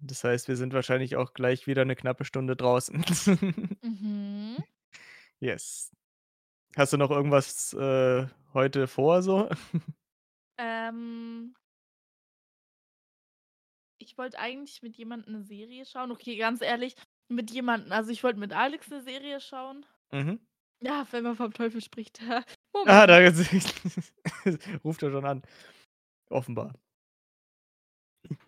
[0.00, 3.04] Das heißt, wir sind wahrscheinlich auch gleich wieder 'ne knappe Stunde draußen.
[3.82, 4.66] Mhm.
[5.42, 5.90] Yes.
[6.76, 9.48] Hast du noch irgendwas, äh, heute vor so?
[10.58, 11.54] Ähm
[14.06, 16.10] ich wollte eigentlich mit jemandem 'ne Serie schauen.
[16.12, 16.94] Okay, ganz ehrlich,
[17.28, 19.86] mit jemandem also, ich wollte mit Alex 'ne Serie schauen.
[20.12, 20.40] Mhm.
[20.82, 22.20] Ja, wenn man vom Teufel spricht.
[22.86, 23.74] Ah, da Moment.
[24.84, 25.42] ruft er schon an.
[26.30, 26.72] Offenbar.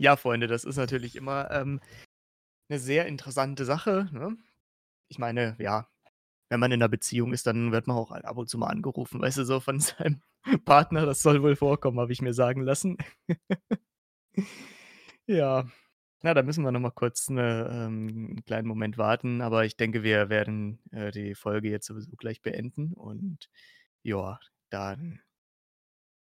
[0.00, 1.80] Ja, Freunde, das ist natürlich immer, ähm,
[2.70, 4.36] 'ne sehr interessante Sache, ne?
[5.08, 5.88] Ich meine, ja,
[6.50, 9.20] wenn man in 'ner Beziehung ist, dann wird man auch ab und zu mal angerufen,
[9.22, 10.22] weißt du, so von seinem
[10.66, 11.06] Partner.
[11.06, 12.98] Das soll wohl vorkommen, habe ich mir sagen lassen.
[15.28, 15.68] Ja.
[16.22, 19.76] Na, da müssen wir noch mal kurz 'ne ähm, 'n kleinen Moment warten, aber ich
[19.76, 23.48] denke, wir werden, äh, die Folge jetzt sowieso gleich beenden und
[24.02, 25.20] ja, dann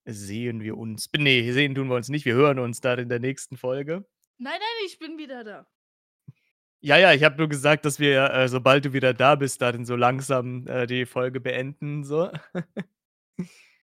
[0.05, 2.25] sehen wir uns ne, sehen tun wir uns nicht.
[2.25, 4.05] Wir hören uns dann in der nächsten Folge.
[4.37, 5.67] Nein, nein, ich bin wieder da.
[6.81, 9.85] Ja, ja, ich habe nur gesagt, dass wir, äh, sobald du wieder da bist, dann
[9.85, 12.29] so langsam, äh, die Folge beenden, so.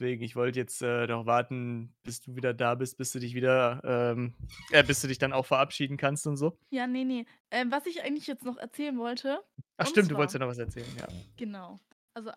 [0.00, 3.34] Deswegen, ich wollte jetzt, äh, noch warten, bis du wieder da bist, bis du dich
[3.34, 4.32] wieder, ähm
[4.70, 6.56] äh, bis du dich dann auch verabschieden kannst und so.
[6.70, 7.26] Ja, ne, ne.
[7.50, 9.44] Ähm, was ich eigentlich jetzt noch erzählen wollte,
[9.76, 11.06] Ach stimmt, du wolltest zwar ja noch was erzählen, ja.
[11.36, 11.80] Genau.
[12.14, 12.30] Also,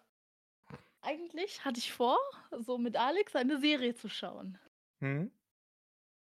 [1.01, 2.19] eigentlich hatte ich vor,
[2.59, 4.57] so mit Alex eine Serie zu schauen.
[4.99, 5.31] Mhm.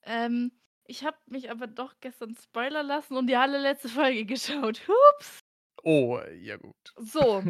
[0.04, 0.52] Ähm,
[0.84, 4.80] ich habe mich aber doch gestern spoilern lassen und die allerletzte Folge geschaut.
[4.88, 5.40] Ups.
[5.82, 6.94] Oh, ja gut.
[6.98, 7.44] So.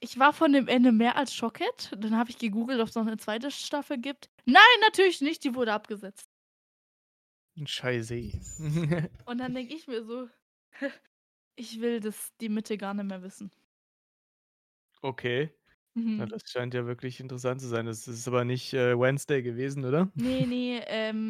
[0.00, 1.92] Ich war von dem Ende mehr als schockiert.
[1.98, 3.50] Dann habe ich gegoogelt, ob's noch 'ne 2.
[3.50, 4.30] Staffel gibt.
[4.46, 6.28] Nein, natürlich nicht, die wurde abgesetzt.
[7.66, 8.32] Scheiße.
[9.26, 10.28] Und dann denke ich mir so:
[11.56, 13.50] „Ich will das die Mitte gar nicht mehr wissen.“
[15.02, 15.54] Okay.
[16.16, 16.28] Na, Mhm.
[16.28, 17.86] das scheint ja wirklich interessant zu sein.
[17.86, 20.12] Das ist aber nicht, äh, Wednesday gewesen, oder?
[20.16, 20.82] Ne, ne,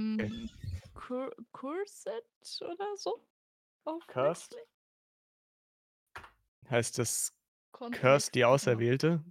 [0.21, 0.33] Okay.
[0.37, 0.51] ähm,
[0.95, 2.25] Cur Cursed
[2.63, 3.25] oder so
[3.85, 4.57] auf Cursed?
[4.57, 4.69] Netflix.
[6.71, 7.33] Heißt das
[7.73, 8.49] Cursed, die Kontext, genau.
[8.49, 9.25] Auserwählte?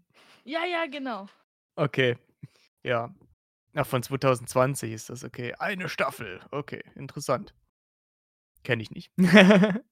[0.43, 1.27] Ja, ja, genau.
[1.75, 2.17] Okay,
[2.83, 3.13] ja.
[3.75, 5.53] Ach, von 2020 ist das, okay.
[5.59, 7.53] Eine Staffel, okay, interessant.
[8.63, 9.11] Kenne ich nicht.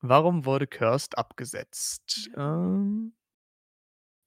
[0.00, 2.30] Warum wurde Cursed abgesetzt?
[2.36, 3.14] Ähm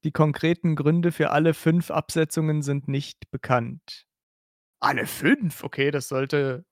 [0.04, 4.08] die konkreten Gründe für alle 5 Absetzungen sind nicht bekannt.
[4.80, 5.64] Alle 5?
[5.64, 6.66] Okay, das sollte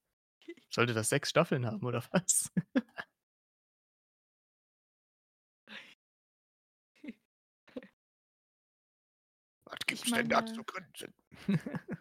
[0.69, 2.51] sollte das 6 Staffeln haben oder was?
[9.95, 11.13] Zu meine Gründen?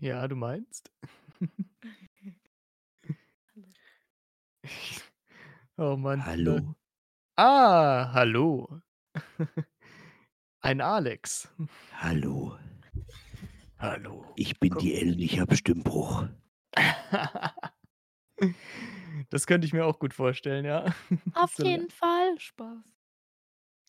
[0.00, 0.90] Ja, du meinst?
[1.40, 1.48] Hallo.
[5.78, 6.24] Oh Mann, ne?
[6.26, 6.74] Hallo.
[7.36, 8.82] Ah, hallo.
[10.62, 11.48] Ein Alex.
[11.92, 12.58] Hallo.
[13.78, 14.26] Hallo.
[14.36, 16.28] Ich bin Guck die Ellen, ich habe Stimmbruch.
[19.30, 20.84] Das könnte ich mir auch gut vorstellen, ja.
[21.34, 22.38] Auf So jeden Fall.
[22.38, 22.99] Spaß.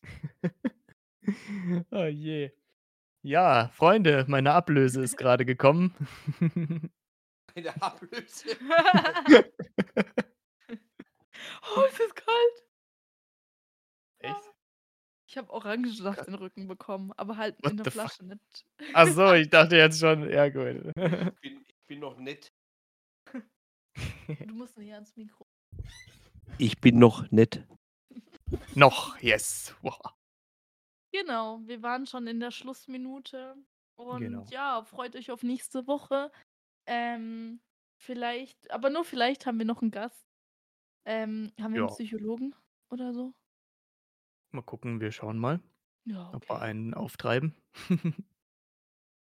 [1.92, 2.50] Oh je.
[3.22, 5.94] Ja, Freunde, meine Ablöse ist grade gekommen.
[7.54, 8.56] Eine Ablöse?
[11.76, 12.62] Oh, es ist kalt.
[14.20, 14.36] Echt?
[15.26, 17.92] Ich habe Orangensaft in 'n Rücken bekommen, aber halt What in der fuck?
[17.92, 20.92] Flasche, nicht Ach so, ich dachte jetzt schon ja gut.
[20.96, 22.52] Ich bin ich bin noch nett.
[24.46, 25.46] Du musst näher ans Mikro.
[26.58, 27.66] Ich bin noch nett.
[28.74, 29.74] Noch, yes.
[29.82, 30.12] Wow.
[31.14, 33.54] Genau, wir waren schon in der Schlussminute
[33.96, 34.50] und Genau.
[34.50, 36.32] ja, freut euch auf nächste Woche.
[36.86, 37.62] Ähm,
[37.98, 40.26] vielleicht aber nur vielleicht haben wir noch 'n Gast.
[41.06, 41.88] Ähm, haben wir Ja.
[41.88, 42.54] Psychologen
[42.90, 43.34] oder so?
[44.54, 45.60] Mal gucken, wir schauen mal,
[46.06, 46.62] Ja, ob wir okay.
[46.62, 47.56] einen auftreiben.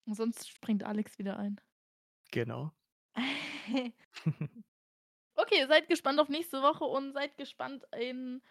[0.07, 1.61] Sonst springt Alex wieder ein.
[2.33, 2.72] Genau.
[5.37, 8.43] Okay, seid gespannt auf nächste Woche und seid gespannt in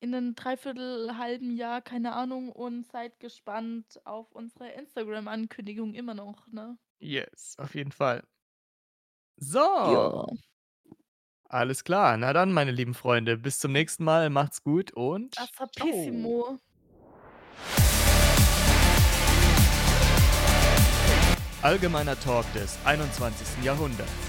[0.00, 6.46] in 'nen 3/4 halben Jahr, keine Ahnung, und seid gespannt auf unsere Instagram-Ankündigung immer noch,
[6.48, 6.78] ne?
[7.00, 8.22] Yes, auf jeden Fall.
[9.38, 9.58] So.
[9.58, 10.26] Ja.
[11.48, 12.16] Alles klar.
[12.16, 14.30] Na dann, meine lieben Freunde, bis zum nächsten Mal.
[14.30, 15.38] Macht's gut und.
[15.38, 16.58] Assapissimo.
[21.62, 23.64] Allgemeiner Talk des 21.
[23.64, 24.25] Jahrhunderts.